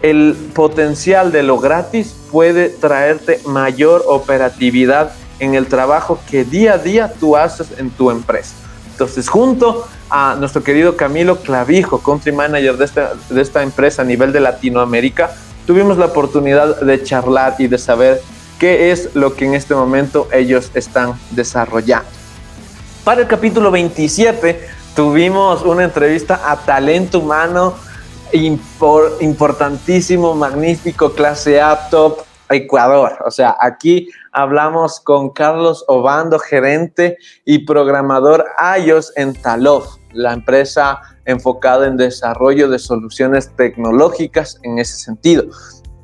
el 0.00 0.36
potencial 0.54 1.32
de 1.32 1.42
lo 1.42 1.58
gratis 1.58 2.16
puede 2.30 2.68
traerte 2.68 3.40
mayor 3.46 4.04
operatividad 4.06 5.10
en 5.40 5.56
el 5.56 5.66
trabajo 5.66 6.20
que 6.30 6.44
día 6.44 6.74
a 6.74 6.78
día 6.78 7.12
tú 7.18 7.36
haces 7.36 7.76
en 7.78 7.90
tu 7.90 8.12
empresa. 8.12 8.54
Entonces, 8.92 9.28
junto 9.28 9.88
a 10.10 10.36
nuestro 10.38 10.62
querido 10.62 10.96
Camilo 10.96 11.36
Clavijo, 11.40 12.02
country 12.02 12.32
manager 12.32 12.76
de 12.76 12.84
esta, 12.84 13.12
de 13.28 13.40
esta 13.40 13.62
empresa 13.62 14.02
a 14.02 14.04
nivel 14.04 14.32
de 14.32 14.40
Latinoamérica, 14.40 15.30
tuvimos 15.66 15.98
la 15.98 16.06
oportunidad 16.06 16.80
de 16.80 17.02
charlar 17.02 17.56
y 17.58 17.66
de 17.66 17.78
saber 17.78 18.20
qué 18.58 18.90
es 18.92 19.14
lo 19.14 19.34
que 19.34 19.46
en 19.46 19.54
este 19.54 19.74
momento 19.74 20.28
ellos 20.32 20.70
están 20.74 21.14
desarrollando. 21.30 22.08
Para 23.04 23.22
el 23.22 23.26
capítulo 23.26 23.70
27 23.70 24.68
tuvimos 24.94 25.62
una 25.62 25.84
entrevista 25.84 26.50
a 26.50 26.56
talento 26.56 27.20
humano 27.20 27.74
importantísimo, 29.20 30.34
magnífico, 30.34 31.12
clase 31.12 31.60
A, 31.60 31.88
top, 31.88 32.25
Ecuador. 32.50 33.18
O 33.24 33.30
sea, 33.30 33.56
aquí 33.60 34.08
hablamos 34.32 35.00
con 35.00 35.30
Carlos 35.30 35.84
Obando, 35.88 36.38
gerente 36.38 37.18
y 37.44 37.60
programador 37.60 38.44
iOS 38.78 39.12
en 39.16 39.34
Talof, 39.34 39.96
la 40.12 40.32
empresa 40.32 41.00
enfocada 41.24 41.86
en 41.86 41.96
desarrollo 41.96 42.68
de 42.68 42.78
soluciones 42.78 43.50
tecnológicas 43.56 44.58
en 44.62 44.78
ese 44.78 44.96
sentido. 44.96 45.44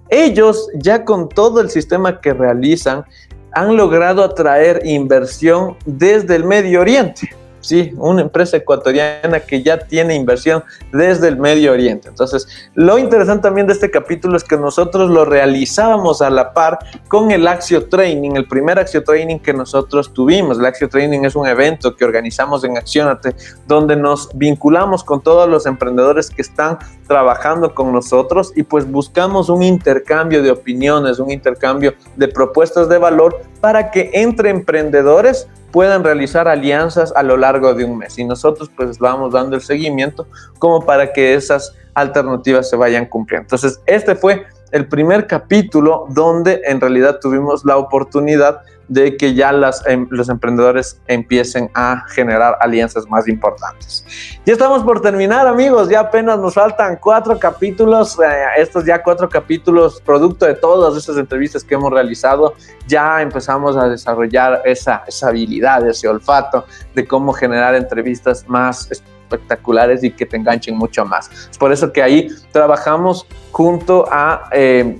Ellos, 0.08 0.68
ya 0.74 1.04
con 1.04 1.28
todo 1.28 1.60
el 1.60 1.70
sistema 1.70 2.20
que 2.20 2.34
realizan, 2.34 3.04
han 3.52 3.76
logrado 3.76 4.24
atraer 4.24 4.82
inversión 4.84 5.76
desde 5.84 6.36
el 6.36 6.44
Medio 6.44 6.80
Oriente. 6.80 7.30
Sí, 7.62 7.94
una 7.96 8.20
empresa 8.20 8.58
ecuatoriana 8.58 9.40
que 9.40 9.62
ya 9.62 9.78
tiene 9.78 10.14
inversión 10.14 10.62
desde 10.92 11.28
el 11.28 11.38
Medio 11.38 11.72
Oriente. 11.72 12.08
Entonces, 12.08 12.46
lo 12.74 12.98
interesante 12.98 13.42
también 13.42 13.66
de 13.66 13.72
este 13.72 13.90
capítulo 13.90 14.36
es 14.36 14.44
que 14.44 14.58
nosotros 14.58 15.08
lo 15.08 15.24
realizábamos 15.24 16.20
a 16.20 16.28
la 16.28 16.52
par 16.52 16.78
con 17.08 17.30
el 17.30 17.48
Axio 17.48 17.88
Training, 17.88 18.32
el 18.32 18.46
primer 18.46 18.78
Axio 18.78 19.02
Training 19.02 19.38
que 19.38 19.54
nosotros 19.54 20.12
tuvimos. 20.12 20.58
El 20.58 20.66
Axio 20.66 20.88
Training 20.88 21.24
es 21.24 21.34
un 21.34 21.46
evento 21.46 21.96
que 21.96 22.04
organizamos 22.04 22.64
en 22.64 22.76
Accionate, 22.76 23.34
donde 23.66 23.96
nos 23.96 24.28
vinculamos 24.34 25.04
con 25.04 25.22
todos 25.22 25.48
los 25.48 25.66
emprendedores 25.66 26.28
que 26.28 26.42
están 26.42 26.78
trabajando 27.06 27.74
con 27.74 27.92
nosotros 27.92 28.52
y 28.56 28.62
pues 28.62 28.90
buscamos 28.90 29.48
un 29.48 29.62
intercambio 29.62 30.42
de 30.42 30.50
opiniones, 30.50 31.18
un 31.18 31.30
intercambio 31.30 31.94
de 32.16 32.28
propuestas 32.28 32.88
de 32.88 32.98
valor 32.98 33.40
para 33.60 33.90
que 33.90 34.10
entre 34.14 34.50
emprendedores 34.50 35.46
puedan 35.72 36.04
realizar 36.04 36.46
alianzas 36.46 37.12
a 37.16 37.22
lo 37.22 37.36
largo 37.36 37.74
de 37.74 37.84
un 37.84 37.98
mes. 37.98 38.18
Y 38.18 38.24
nosotros 38.24 38.70
pues 38.76 38.98
vamos 38.98 39.32
dando 39.32 39.56
el 39.56 39.62
seguimiento 39.62 40.26
como 40.58 40.84
para 40.84 41.12
que 41.12 41.34
esas 41.34 41.74
alternativas 41.94 42.68
se 42.68 42.76
vayan 42.76 43.06
cumpliendo. 43.06 43.46
Entonces, 43.46 43.80
este 43.86 44.14
fue 44.14 44.46
el 44.72 44.88
primer 44.88 45.26
capítulo 45.26 46.06
donde 46.10 46.62
en 46.64 46.80
realidad 46.80 47.18
tuvimos 47.20 47.64
la 47.64 47.76
oportunidad 47.76 48.62
de 48.88 49.16
que 49.16 49.34
ya 49.34 49.52
em, 49.86 50.06
los 50.10 50.28
emprendedores 50.28 51.00
empiecen 51.06 51.70
a 51.74 52.04
generar 52.08 52.58
alianzas 52.60 53.08
más 53.08 53.26
importantes. 53.26 54.04
Ya 54.44 54.52
estamos 54.52 54.82
por 54.82 55.00
terminar, 55.00 55.46
amigos. 55.46 55.88
Ya 55.88 56.00
apenas 56.00 56.38
nos 56.38 56.54
faltan 56.54 56.98
cuatro 57.00 57.38
capítulos. 57.38 58.18
Eh, 58.18 58.24
estos 58.58 58.84
ya 58.84 59.02
cuatro 59.02 59.28
capítulos, 59.28 60.00
producto 60.04 60.44
de 60.46 60.54
todas 60.54 60.96
estas 60.96 61.16
entrevistas 61.16 61.64
que 61.64 61.74
hemos 61.74 61.90
realizado, 61.90 62.54
ya 62.86 63.22
empezamos 63.22 63.76
a 63.76 63.88
desarrollar 63.88 64.60
esa, 64.64 65.04
esa 65.06 65.28
habilidad, 65.28 65.88
ese 65.88 66.08
olfato 66.08 66.66
de 66.94 67.06
cómo 67.06 67.32
generar 67.32 67.74
entrevistas 67.74 68.46
más 68.46 68.90
espectaculares 69.32 70.04
y 70.04 70.10
que 70.10 70.26
te 70.26 70.36
enganchen 70.36 70.76
mucho 70.76 71.04
más. 71.04 71.30
Es 71.50 71.58
por 71.58 71.72
eso 71.72 71.92
que 71.92 72.02
ahí 72.02 72.28
trabajamos 72.52 73.26
junto 73.50 74.06
a 74.10 74.48
eh, 74.52 74.98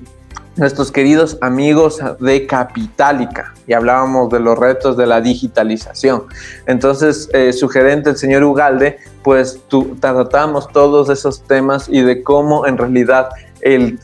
nuestros 0.56 0.92
queridos 0.92 1.38
amigos 1.40 2.00
de 2.20 2.46
Capitalica 2.46 3.54
y 3.66 3.72
hablábamos 3.72 4.30
de 4.30 4.40
los 4.40 4.58
retos 4.58 4.96
de 4.96 5.06
la 5.06 5.20
digitalización. 5.20 6.24
Entonces, 6.66 7.28
eh, 7.32 7.52
sugerente 7.52 8.10
el 8.10 8.16
señor 8.16 8.44
Ugalde, 8.44 8.98
pues 9.22 9.60
tratamos 10.00 10.68
todos 10.68 11.08
esos 11.08 11.42
temas 11.42 11.88
y 11.88 12.02
de 12.02 12.22
cómo 12.22 12.66
en 12.66 12.76
realidad 12.76 13.30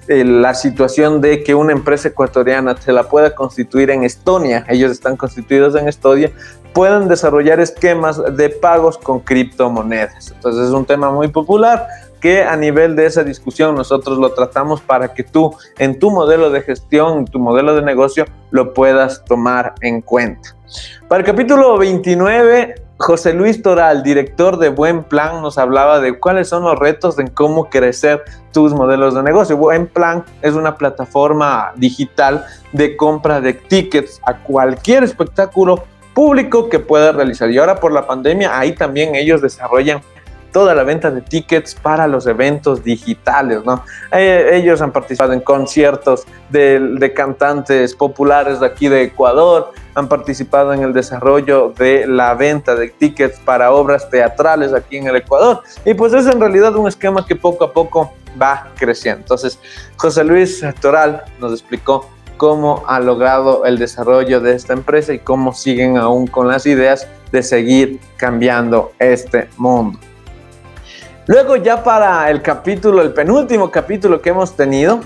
la 0.06 0.54
situación 0.54 1.20
de 1.20 1.42
que 1.42 1.54
una 1.54 1.72
empresa 1.72 2.08
ecuatoriana 2.08 2.76
se 2.76 2.92
la 2.92 3.08
pueda 3.08 3.34
constituir 3.34 3.90
en 3.90 4.04
Estonia, 4.04 4.64
ellos 4.68 4.92
están 4.92 5.16
constituidos 5.16 5.74
en 5.74 5.88
Estonia, 5.88 6.30
puedan 6.78 7.08
desarrollar 7.08 7.58
esquemas 7.58 8.22
de 8.36 8.50
pagos 8.50 8.98
con 8.98 9.18
criptomonedas. 9.18 10.30
Entonces 10.30 10.68
es 10.68 10.72
un 10.72 10.84
tema 10.84 11.10
muy 11.10 11.26
popular 11.26 11.88
que 12.20 12.44
a 12.44 12.54
nivel 12.54 12.94
de 12.94 13.06
esa 13.06 13.24
discusión 13.24 13.74
nosotros 13.74 14.16
lo 14.16 14.30
tratamos 14.30 14.80
para 14.80 15.12
que 15.12 15.24
tú 15.24 15.56
en 15.76 15.98
tu 15.98 16.12
modelo 16.12 16.50
de 16.50 16.60
gestión, 16.60 17.24
tu 17.24 17.40
modelo 17.40 17.74
de 17.74 17.82
negocio, 17.82 18.26
lo 18.52 18.74
puedas 18.74 19.24
tomar 19.24 19.74
en 19.80 20.02
cuenta. 20.02 20.54
Para 21.08 21.18
el 21.18 21.26
capítulo 21.26 21.78
29, 21.78 22.76
José 22.98 23.32
Luis 23.32 23.60
Toral, 23.60 24.04
director 24.04 24.56
de 24.56 24.68
Buen 24.68 25.02
Plan, 25.02 25.42
nos 25.42 25.58
hablaba 25.58 25.98
de 25.98 26.20
cuáles 26.20 26.48
son 26.48 26.62
los 26.62 26.78
retos 26.78 27.18
en 27.18 27.26
cómo 27.26 27.70
crecer 27.70 28.22
tus 28.52 28.72
modelos 28.72 29.16
de 29.16 29.24
negocio. 29.24 29.56
Buen 29.56 29.88
Plan 29.88 30.24
es 30.42 30.54
una 30.54 30.76
plataforma 30.76 31.72
digital 31.74 32.44
de 32.70 32.96
compra 32.96 33.40
de 33.40 33.54
tickets 33.54 34.20
a 34.24 34.36
cualquier 34.44 35.02
espectáculo 35.02 35.82
público 36.18 36.68
que 36.68 36.80
pueda 36.80 37.12
realizar. 37.12 37.48
Y 37.48 37.58
ahora 37.58 37.78
por 37.78 37.92
la 37.92 38.04
pandemia, 38.04 38.58
ahí 38.58 38.72
también 38.72 39.14
ellos 39.14 39.40
desarrollan 39.40 40.00
toda 40.52 40.74
la 40.74 40.82
venta 40.82 41.12
de 41.12 41.20
tickets 41.20 41.76
para 41.76 42.08
los 42.08 42.26
eventos 42.26 42.82
digitales, 42.82 43.64
¿no? 43.64 43.84
Eh, 44.10 44.50
ellos 44.54 44.82
han 44.82 44.90
participado 44.90 45.32
en 45.32 45.38
conciertos 45.38 46.24
de, 46.50 47.12
cantantes 47.14 47.94
populares 47.94 48.58
de 48.58 48.66
aquí 48.66 48.88
de 48.88 49.04
Ecuador, 49.04 49.70
han 49.94 50.08
participado 50.08 50.74
en 50.74 50.82
el 50.82 50.92
desarrollo 50.92 51.72
de 51.78 52.04
la 52.08 52.34
venta 52.34 52.74
de 52.74 52.88
tickets 52.88 53.38
para 53.38 53.70
obras 53.70 54.10
teatrales 54.10 54.74
aquí 54.74 54.96
en 54.96 55.06
el 55.06 55.14
Ecuador. 55.14 55.62
Y 55.84 55.94
pues 55.94 56.14
es 56.14 56.26
en 56.26 56.40
realidad 56.40 56.74
un 56.74 56.88
esquema 56.88 57.24
que 57.24 57.36
poco 57.36 57.64
a 57.64 57.72
poco 57.72 58.12
va 58.42 58.72
creciendo. 58.76 59.20
Entonces, 59.20 59.60
José 59.96 60.24
Luis 60.24 60.64
Toral 60.80 61.22
nos 61.38 61.52
explicó 61.52 62.10
cómo 62.38 62.84
ha 62.86 63.00
logrado 63.00 63.66
el 63.66 63.78
desarrollo 63.78 64.40
de 64.40 64.54
esta 64.54 64.72
empresa 64.72 65.12
y 65.12 65.18
cómo 65.18 65.52
siguen 65.52 65.98
aún 65.98 66.26
con 66.26 66.48
las 66.48 66.64
ideas 66.64 67.06
de 67.30 67.42
seguir 67.42 68.00
cambiando 68.16 68.92
este 68.98 69.50
mundo. 69.58 69.98
Luego 71.26 71.56
ya 71.56 71.84
para 71.84 72.30
el 72.30 72.40
capítulo, 72.40 73.02
el 73.02 73.12
penúltimo 73.12 73.70
capítulo 73.70 74.22
que 74.22 74.30
hemos 74.30 74.56
tenido, 74.56 75.00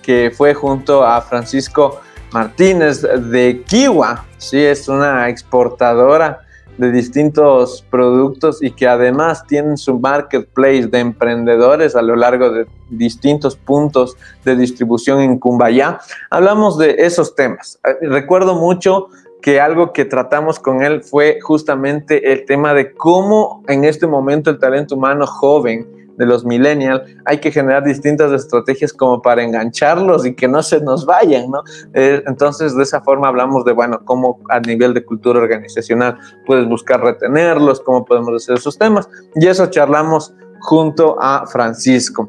que 0.00 0.32
fue 0.34 0.54
junto 0.54 1.04
a 1.04 1.20
Francisco 1.20 2.00
Martínez 2.32 3.02
de 3.02 3.62
Kiwa, 3.66 4.24
sí, 4.38 4.64
es 4.64 4.88
una 4.88 5.28
exportadora 5.28 6.47
de 6.78 6.92
distintos 6.92 7.84
productos 7.90 8.62
y 8.62 8.70
que 8.70 8.86
además 8.86 9.44
tienen 9.46 9.76
su 9.76 9.98
marketplace 9.98 10.86
de 10.86 11.00
emprendedores 11.00 11.94
a 11.96 12.02
lo 12.02 12.16
largo 12.16 12.50
de 12.50 12.66
distintos 12.88 13.56
puntos 13.56 14.16
de 14.44 14.56
distribución 14.56 15.20
en 15.20 15.38
Cumbayá. 15.38 16.00
Hablamos 16.30 16.78
de 16.78 16.96
esos 16.98 17.34
temas. 17.34 17.78
Recuerdo 18.00 18.54
mucho 18.54 19.08
que 19.42 19.60
algo 19.60 19.92
que 19.92 20.04
tratamos 20.04 20.58
con 20.58 20.82
él 20.82 21.02
fue 21.02 21.40
justamente 21.40 22.32
el 22.32 22.44
tema 22.44 22.74
de 22.74 22.92
cómo 22.92 23.62
en 23.68 23.84
este 23.84 24.06
momento 24.06 24.50
el 24.50 24.58
talento 24.58 24.94
humano 24.94 25.26
joven 25.26 25.97
de 26.18 26.26
los 26.26 26.44
millennials 26.44 27.02
hay 27.24 27.38
que 27.38 27.50
generar 27.50 27.84
distintas 27.84 28.32
estrategias 28.32 28.92
como 28.92 29.22
para 29.22 29.42
engancharlos 29.42 30.26
y 30.26 30.34
que 30.34 30.48
no 30.48 30.62
se 30.62 30.80
nos 30.80 31.06
vayan, 31.06 31.50
¿no? 31.50 31.62
Eh, 31.94 32.22
entonces 32.26 32.76
de 32.76 32.82
esa 32.82 33.00
forma 33.00 33.28
hablamos 33.28 33.64
de, 33.64 33.72
bueno, 33.72 34.00
cómo 34.04 34.40
a 34.50 34.60
nivel 34.60 34.92
de 34.94 35.04
cultura 35.04 35.40
organizacional 35.40 36.18
puedes 36.46 36.68
buscar 36.68 37.00
retenerlos, 37.00 37.80
cómo 37.80 38.04
podemos 38.04 38.34
hacer 38.34 38.56
esos 38.56 38.76
temas 38.76 39.08
y 39.36 39.46
eso 39.46 39.66
charlamos 39.66 40.34
junto 40.60 41.16
a 41.20 41.46
Francisco. 41.46 42.28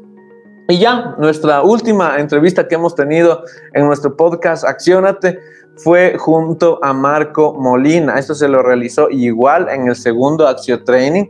Y 0.68 0.78
ya, 0.78 1.16
nuestra 1.18 1.62
última 1.62 2.20
entrevista 2.20 2.68
que 2.68 2.76
hemos 2.76 2.94
tenido 2.94 3.42
en 3.74 3.86
nuestro 3.86 4.16
podcast 4.16 4.64
Acciónate 4.64 5.40
fue 5.76 6.16
junto 6.18 6.78
a 6.82 6.92
Marco 6.92 7.54
Molina. 7.54 8.18
Esto 8.18 8.34
se 8.34 8.48
lo 8.48 8.62
realizó 8.62 9.08
igual 9.10 9.68
en 9.70 9.88
el 9.88 9.96
segundo 9.96 10.46
Axio 10.46 10.84
Training. 10.84 11.26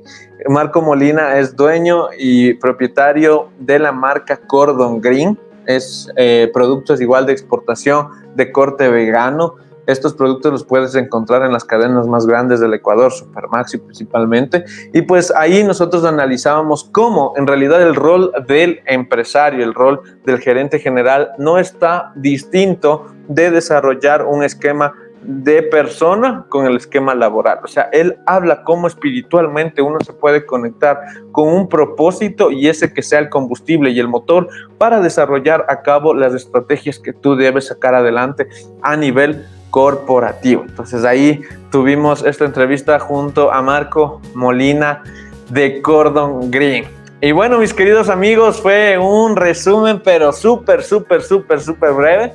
Marco 0.48 0.82
Molina 0.82 1.38
es 1.38 1.54
dueño 1.54 2.08
y 2.18 2.54
propietario 2.54 3.48
de 3.58 3.78
la 3.78 3.92
marca 3.92 4.36
Cordon 4.36 5.00
Green. 5.00 5.38
Es 5.66 6.10
eh, 6.16 6.50
productos 6.52 7.00
igual 7.00 7.26
de 7.26 7.32
exportación 7.32 8.08
de 8.34 8.50
corte 8.50 8.88
vegano 8.88 9.56
estos 9.86 10.14
productos 10.14 10.52
los 10.52 10.64
puedes 10.64 10.94
encontrar 10.94 11.42
en 11.42 11.52
las 11.52 11.64
cadenas 11.64 12.06
más 12.06 12.26
grandes 12.26 12.60
del 12.60 12.74
Ecuador, 12.74 13.12
Supermaxi 13.12 13.78
principalmente. 13.78 14.64
Y 14.92 15.02
pues 15.02 15.32
ahí 15.34 15.64
nosotros 15.64 16.04
analizábamos 16.04 16.84
cómo 16.84 17.32
en 17.36 17.46
realidad 17.46 17.82
el 17.82 17.94
rol 17.94 18.32
del 18.46 18.80
empresario, 18.86 19.64
el 19.64 19.74
rol 19.74 20.00
del 20.24 20.38
gerente 20.38 20.78
general 20.78 21.32
no 21.38 21.58
está 21.58 22.12
distinto 22.16 23.06
de 23.28 23.50
desarrollar 23.50 24.24
un 24.24 24.42
esquema 24.42 24.92
de 25.22 25.62
persona 25.62 26.46
con 26.48 26.66
el 26.66 26.76
esquema 26.76 27.14
laboral. 27.14 27.60
O 27.62 27.68
sea, 27.68 27.88
él 27.92 28.18
habla 28.26 28.64
cómo 28.64 28.86
espiritualmente 28.86 29.82
uno 29.82 29.98
se 30.00 30.12
puede 30.12 30.46
conectar 30.46 30.98
con 31.32 31.48
un 31.48 31.68
propósito 31.68 32.50
y 32.50 32.68
ese 32.68 32.92
que 32.92 33.02
sea 33.02 33.18
el 33.18 33.28
combustible 33.28 33.90
y 33.90 34.00
el 34.00 34.08
motor 34.08 34.48
para 34.78 35.00
desarrollar 35.00 35.66
a 35.68 35.82
cabo 35.82 36.14
las 36.14 36.34
estrategias 36.34 36.98
que 36.98 37.12
tú 37.12 37.36
debes 37.36 37.66
sacar 37.66 37.94
adelante 37.94 38.48
a 38.82 38.96
nivel 38.96 39.44
corporativo. 39.70 40.64
Entonces 40.68 41.04
ahí 41.04 41.42
tuvimos 41.70 42.24
esta 42.24 42.44
entrevista 42.44 42.98
junto 42.98 43.52
a 43.52 43.62
Marco 43.62 44.20
Molina 44.34 45.02
de 45.48 45.80
Cordon 45.80 46.50
Green. 46.50 46.84
Y 47.20 47.32
bueno, 47.32 47.58
mis 47.58 47.74
queridos 47.74 48.08
amigos, 48.08 48.60
fue 48.60 48.96
un 48.98 49.36
resumen, 49.36 50.00
pero 50.02 50.32
súper, 50.32 50.82
súper, 50.82 51.22
súper, 51.22 51.60
súper 51.60 51.92
breve 51.92 52.34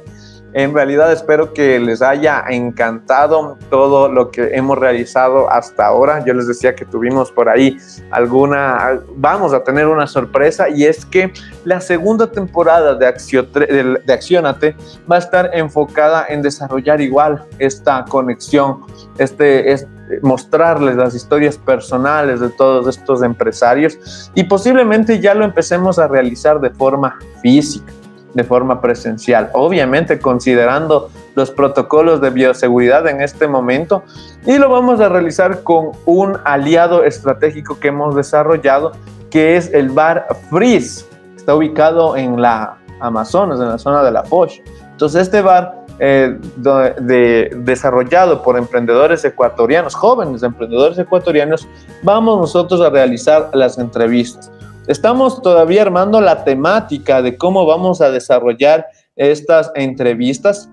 en 0.56 0.74
realidad 0.74 1.12
espero 1.12 1.54
que 1.54 1.78
les 1.82 2.02
haya 2.02 2.42
encantado 2.48 3.58
todo 3.70 4.08
lo 4.08 4.32
que 4.32 4.56
hemos 4.56 4.78
realizado 4.78 5.52
hasta 5.52 5.86
ahora. 5.86 6.24
Yo 6.24 6.34
les 6.34 6.48
decía 6.48 6.74
que 6.74 6.86
tuvimos 6.86 7.30
por 7.30 7.50
ahí 7.50 7.78
alguna, 8.10 9.02
vamos 9.18 9.52
a 9.54 9.66
tener 9.66 9.86
una 9.86 10.08
sorpresa 10.08 10.70
y 10.70 10.86
es 10.86 11.06
que 11.06 11.34
la 11.66 11.82
segunda 11.82 12.32
temporada 12.32 12.96
de, 12.96 14.00
de 14.06 14.14
Accionate 14.14 14.78
va 15.12 15.18
a 15.18 15.20
estar 15.20 15.52
enfocada 15.54 16.26
en 16.30 16.42
desarrollar 16.42 17.02
igual 17.02 17.44
esta 17.60 18.06
conexión, 18.06 18.80
este, 19.18 19.74
este 19.74 19.90
mostrarles 20.22 20.96
las 20.96 21.16
historias 21.16 21.58
personales 21.58 22.40
de 22.40 22.50
todos 22.50 22.96
estos 22.96 23.24
empresarios 23.24 24.32
y 24.36 24.44
posiblemente 24.44 25.20
ya 25.20 25.34
lo 25.34 25.44
empecemos 25.44 26.00
a 26.00 26.08
realizar 26.08 26.62
de 26.62 26.70
forma 26.70 27.18
física. 27.42 27.92
De 28.36 28.44
forma 28.44 28.82
presencial, 28.82 29.50
obviamente 29.54 30.20
considerando 30.20 31.10
los 31.36 31.52
protocolos 31.52 32.22
de 32.22 32.30
bioseguridad 32.30 33.08
en 33.08 33.22
este 33.22 33.48
momento 33.48 34.04
y 34.46 34.58
lo 34.58 34.70
vamos 34.70 35.00
a 35.00 35.10
realizar 35.10 35.64
con 35.64 35.92
un 36.06 36.38
aliado 36.44 37.04
estratégico 37.04 37.80
que 37.80 37.88
hemos 37.88 38.14
desarrollado 38.16 38.92
que 39.32 39.56
es 39.58 39.74
el 39.74 39.90
bar 39.90 40.28
Freeze. 40.50 41.06
Está 41.36 41.56
ubicado 41.56 42.16
en 42.16 42.42
la 42.42 42.78
Amazonas, 43.00 43.60
en 43.60 43.70
la 43.70 43.78
zona 43.78 44.04
de 44.04 44.12
la 44.12 44.24
Foch. 44.24 44.60
Entonces 44.92 45.24
este 45.24 45.42
bar 45.42 45.86
eh, 46.00 46.38
de, 46.58 47.52
desarrollado 47.56 48.42
por 48.42 48.58
emprendedores 48.58 49.24
ecuatorianos, 49.24 49.96
jóvenes 49.96 50.44
emprendedores 50.44 50.98
ecuatorianos, 50.98 51.68
vamos 52.04 52.38
nosotros 52.38 52.82
a 52.82 52.90
realizar 52.90 53.50
las 53.54 53.78
entrevistas. 53.78 54.52
Estamos 54.88 55.42
todavía 55.42 55.82
armando 55.82 56.22
la 56.22 56.44
temática 56.44 57.24
de 57.24 57.38
cómo 57.38 57.66
vamos 57.66 58.02
a 58.02 58.12
desarrollar 58.12 58.86
estas 59.16 59.72
entrevistas. 59.74 60.70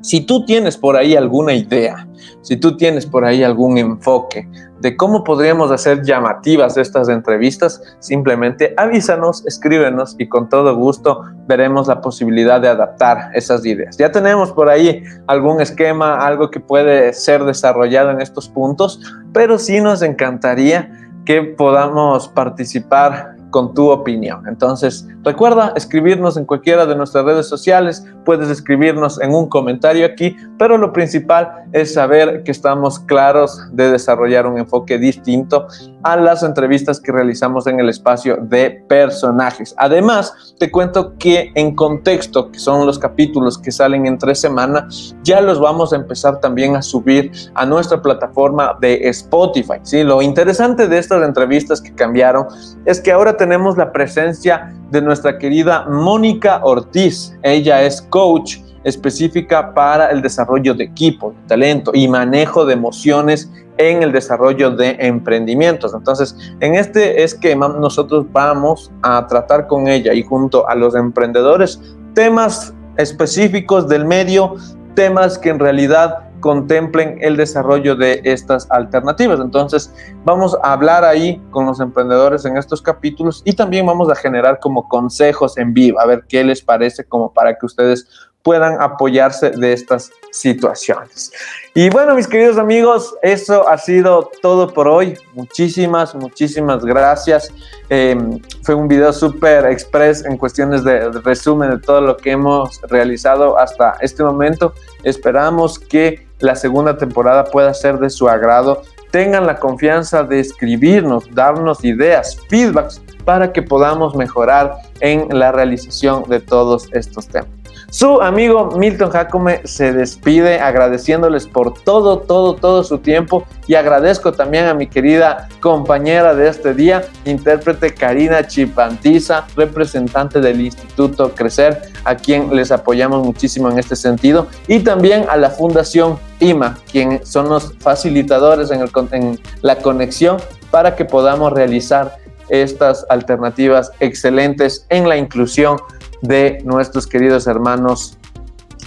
Si 0.00 0.20
tú 0.20 0.44
tienes 0.44 0.76
por 0.76 0.96
ahí 0.96 1.14
alguna 1.14 1.54
idea, 1.54 2.08
si 2.42 2.56
tú 2.56 2.76
tienes 2.76 3.06
por 3.06 3.24
ahí 3.24 3.44
algún 3.44 3.78
enfoque 3.78 4.48
de 4.80 4.96
cómo 4.96 5.24
podríamos 5.24 5.70
hacer 5.70 6.02
llamativas 6.02 6.76
estas 6.76 7.08
entrevistas, 7.08 7.80
simplemente 8.00 8.74
avísanos, 8.76 9.46
escríbenos 9.46 10.16
y 10.18 10.28
con 10.28 10.48
todo 10.48 10.76
gusto 10.76 11.22
veremos 11.46 11.86
la 11.86 12.00
posibilidad 12.00 12.60
de 12.60 12.68
adaptar 12.68 13.30
esas 13.34 13.64
ideas. 13.64 13.96
Ya 13.96 14.10
tenemos 14.10 14.52
por 14.52 14.68
ahí 14.68 15.02
algún 15.28 15.60
esquema, 15.60 16.26
algo 16.26 16.50
que 16.50 16.60
puede 16.60 17.12
ser 17.12 17.44
desarrollado 17.44 18.10
en 18.10 18.20
estos 18.20 18.48
puntos, 18.48 19.00
pero 19.32 19.58
sí 19.58 19.80
nos 19.80 20.02
encantaría 20.02 20.90
que 21.24 21.42
podamos 21.42 22.28
participar 22.28 23.35
con 23.56 23.72
tu 23.72 23.88
opinión. 23.88 24.46
Entonces, 24.46 25.08
recuerda 25.24 25.72
escribirnos 25.76 26.36
en 26.36 26.44
cualquiera 26.44 26.84
de 26.84 26.94
nuestras 26.94 27.24
redes 27.24 27.48
sociales, 27.48 28.04
puedes 28.26 28.50
escribirnos 28.50 29.18
en 29.22 29.34
un 29.34 29.48
comentario 29.48 30.04
aquí, 30.04 30.36
pero 30.58 30.76
lo 30.76 30.92
principal 30.92 31.64
es 31.72 31.94
saber 31.94 32.42
que 32.42 32.50
estamos 32.50 32.98
claros 32.98 33.58
de 33.72 33.90
desarrollar 33.90 34.46
un 34.46 34.58
enfoque 34.58 34.98
distinto 34.98 35.68
a 36.06 36.16
las 36.16 36.44
entrevistas 36.44 37.00
que 37.00 37.10
realizamos 37.10 37.66
en 37.66 37.80
el 37.80 37.88
espacio 37.88 38.38
de 38.40 38.70
personajes. 38.88 39.74
Además, 39.76 40.54
te 40.56 40.70
cuento 40.70 41.18
que 41.18 41.50
en 41.56 41.74
contexto, 41.74 42.52
que 42.52 42.60
son 42.60 42.86
los 42.86 42.96
capítulos 42.96 43.58
que 43.58 43.72
salen 43.72 44.06
en 44.06 44.16
tres 44.16 44.40
semanas, 44.40 45.16
ya 45.24 45.40
los 45.40 45.58
vamos 45.58 45.92
a 45.92 45.96
empezar 45.96 46.38
también 46.38 46.76
a 46.76 46.82
subir 46.82 47.32
a 47.54 47.66
nuestra 47.66 48.00
plataforma 48.00 48.78
de 48.80 49.08
Spotify. 49.08 49.80
¿sí? 49.82 50.04
Lo 50.04 50.22
interesante 50.22 50.86
de 50.86 50.96
estas 50.96 51.24
entrevistas 51.24 51.80
que 51.80 51.92
cambiaron 51.92 52.46
es 52.84 53.00
que 53.00 53.10
ahora 53.10 53.36
tenemos 53.36 53.76
la 53.76 53.90
presencia 53.90 54.72
de 54.92 55.02
nuestra 55.02 55.38
querida 55.38 55.86
Mónica 55.88 56.60
Ortiz. 56.62 57.36
Ella 57.42 57.82
es 57.82 58.00
coach 58.00 58.58
específica 58.86 59.74
para 59.74 60.10
el 60.10 60.22
desarrollo 60.22 60.72
de 60.72 60.84
equipo, 60.84 61.34
talento 61.48 61.90
y 61.92 62.06
manejo 62.06 62.64
de 62.64 62.74
emociones 62.74 63.50
en 63.78 64.02
el 64.02 64.12
desarrollo 64.12 64.70
de 64.70 64.96
emprendimientos. 65.00 65.92
Entonces, 65.92 66.36
en 66.60 66.76
este 66.76 67.24
esquema 67.24 67.68
nosotros 67.68 68.26
vamos 68.32 68.92
a 69.02 69.26
tratar 69.26 69.66
con 69.66 69.88
ella 69.88 70.14
y 70.14 70.22
junto 70.22 70.68
a 70.68 70.74
los 70.76 70.94
emprendedores 70.94 71.80
temas 72.14 72.72
específicos 72.96 73.88
del 73.88 74.04
medio, 74.04 74.54
temas 74.94 75.36
que 75.36 75.50
en 75.50 75.58
realidad 75.58 76.26
contemplen 76.40 77.18
el 77.20 77.36
desarrollo 77.36 77.96
de 77.96 78.20
estas 78.22 78.70
alternativas. 78.70 79.40
Entonces, 79.40 79.92
vamos 80.24 80.56
a 80.62 80.72
hablar 80.72 81.04
ahí 81.04 81.42
con 81.50 81.66
los 81.66 81.80
emprendedores 81.80 82.44
en 82.44 82.56
estos 82.56 82.80
capítulos 82.80 83.42
y 83.44 83.54
también 83.54 83.84
vamos 83.84 84.08
a 84.10 84.14
generar 84.14 84.60
como 84.60 84.88
consejos 84.88 85.58
en 85.58 85.74
vivo, 85.74 85.98
a 85.98 86.06
ver 86.06 86.24
qué 86.28 86.44
les 86.44 86.62
parece 86.62 87.04
como 87.04 87.32
para 87.32 87.58
que 87.58 87.66
ustedes 87.66 88.06
puedan 88.46 88.80
apoyarse 88.80 89.50
de 89.50 89.72
estas 89.72 90.12
situaciones. 90.30 91.32
Y 91.74 91.90
bueno, 91.90 92.14
mis 92.14 92.28
queridos 92.28 92.58
amigos, 92.58 93.12
eso 93.20 93.66
ha 93.66 93.76
sido 93.76 94.30
todo 94.40 94.72
por 94.72 94.86
hoy. 94.86 95.18
Muchísimas, 95.34 96.14
muchísimas 96.14 96.84
gracias. 96.84 97.52
Em, 97.88 98.40
fue 98.62 98.76
un 98.76 98.86
video 98.86 99.12
súper 99.12 99.66
express 99.66 100.24
en 100.24 100.36
cuestiones 100.36 100.84
de, 100.84 101.10
de 101.10 101.20
resumen 101.22 101.70
de 101.70 101.78
todo 101.78 102.00
lo 102.00 102.16
que 102.16 102.30
hemos 102.30 102.80
realizado 102.82 103.58
hasta 103.58 103.96
este 104.00 104.22
momento. 104.22 104.72
Esperamos 105.02 105.80
que 105.80 106.28
la 106.38 106.54
segunda 106.54 106.96
temporada 106.96 107.46
pueda 107.46 107.74
ser 107.74 107.98
de 107.98 108.10
su 108.10 108.28
agrado, 108.28 108.82
tengan 109.10 109.44
la 109.44 109.56
confianza 109.56 110.22
de 110.22 110.38
escribirnos, 110.38 111.24
darnos 111.34 111.84
ideas, 111.84 112.38
feedbacks 112.48 113.02
para 113.24 113.52
que 113.52 113.62
podamos 113.62 114.14
mejorar 114.14 114.76
en 115.00 115.26
la 115.36 115.50
realización 115.50 116.22
de 116.28 116.38
todos 116.38 116.88
estos 116.92 117.26
temas. 117.26 117.55
Su 117.90 118.20
amigo 118.20 118.72
Milton 118.76 119.10
Jacome 119.10 119.60
se 119.64 119.92
despide 119.92 120.58
agradeciéndoles 120.58 121.46
por 121.46 121.72
todo, 121.84 122.18
todo, 122.18 122.56
todo 122.56 122.82
su 122.82 122.98
tiempo. 122.98 123.46
Y 123.68 123.74
agradezco 123.74 124.32
también 124.32 124.66
a 124.66 124.74
mi 124.74 124.88
querida 124.88 125.48
compañera 125.60 126.34
de 126.34 126.48
este 126.48 126.74
día, 126.74 127.06
intérprete 127.24 127.94
Karina 127.94 128.46
Chipantiza, 128.46 129.46
representante 129.56 130.40
del 130.40 130.60
Instituto 130.60 131.32
Crecer, 131.34 131.80
a 132.04 132.16
quien 132.16 132.54
les 132.54 132.70
apoyamos 132.70 133.24
muchísimo 133.24 133.70
en 133.70 133.78
este 133.78 133.96
sentido, 133.96 134.46
y 134.68 134.80
también 134.80 135.26
a 135.28 135.36
la 135.36 135.50
Fundación 135.50 136.18
IMA, 136.38 136.78
quien 136.90 137.24
son 137.24 137.48
los 137.48 137.74
facilitadores 137.78 138.70
en, 138.70 138.84
en 139.12 139.40
la 139.62 139.76
conexión 139.78 140.36
para 140.70 140.94
que 140.94 141.04
podamos 141.04 141.52
realizar 141.52 142.16
estas 142.48 143.04
alternativas 143.08 143.90
excelentes 144.00 144.86
en 144.90 145.08
la 145.08 145.16
inclusión 145.16 145.78
de 146.26 146.60
nuestros 146.64 147.06
queridos 147.06 147.46
hermanos 147.46 148.18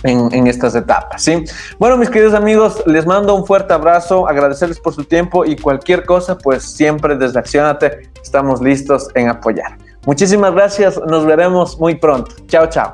en, 0.04 0.48
estas 0.48 0.76
etapas, 0.76 1.22
¿sí? 1.22 1.44
Bueno, 1.78 1.98
mis 1.98 2.10
queridos 2.10 2.34
amigos, 2.34 2.82
les 2.86 3.06
mando 3.06 3.36
un 3.36 3.46
fuerte 3.46 3.74
abrazo, 3.74 4.28
agradecerles 4.28 4.80
por 4.80 4.94
su 4.94 5.04
tiempo 5.04 5.44
y 5.46 5.58
cualquier 5.58 6.06
cosa, 6.06 6.38
pues 6.38 6.64
siempre 6.64 7.18
desde 7.18 7.40
Accionate 7.40 8.10
estamos 8.22 8.62
listos 8.62 9.10
en 9.16 9.30
apoyar. 9.30 9.78
Muchísimas 10.06 10.54
gracias, 10.54 11.00
nos 11.08 11.26
veremos 11.26 11.78
muy 11.80 11.96
pronto. 11.96 12.34
Chao, 12.48 12.68
chao. 12.68 12.94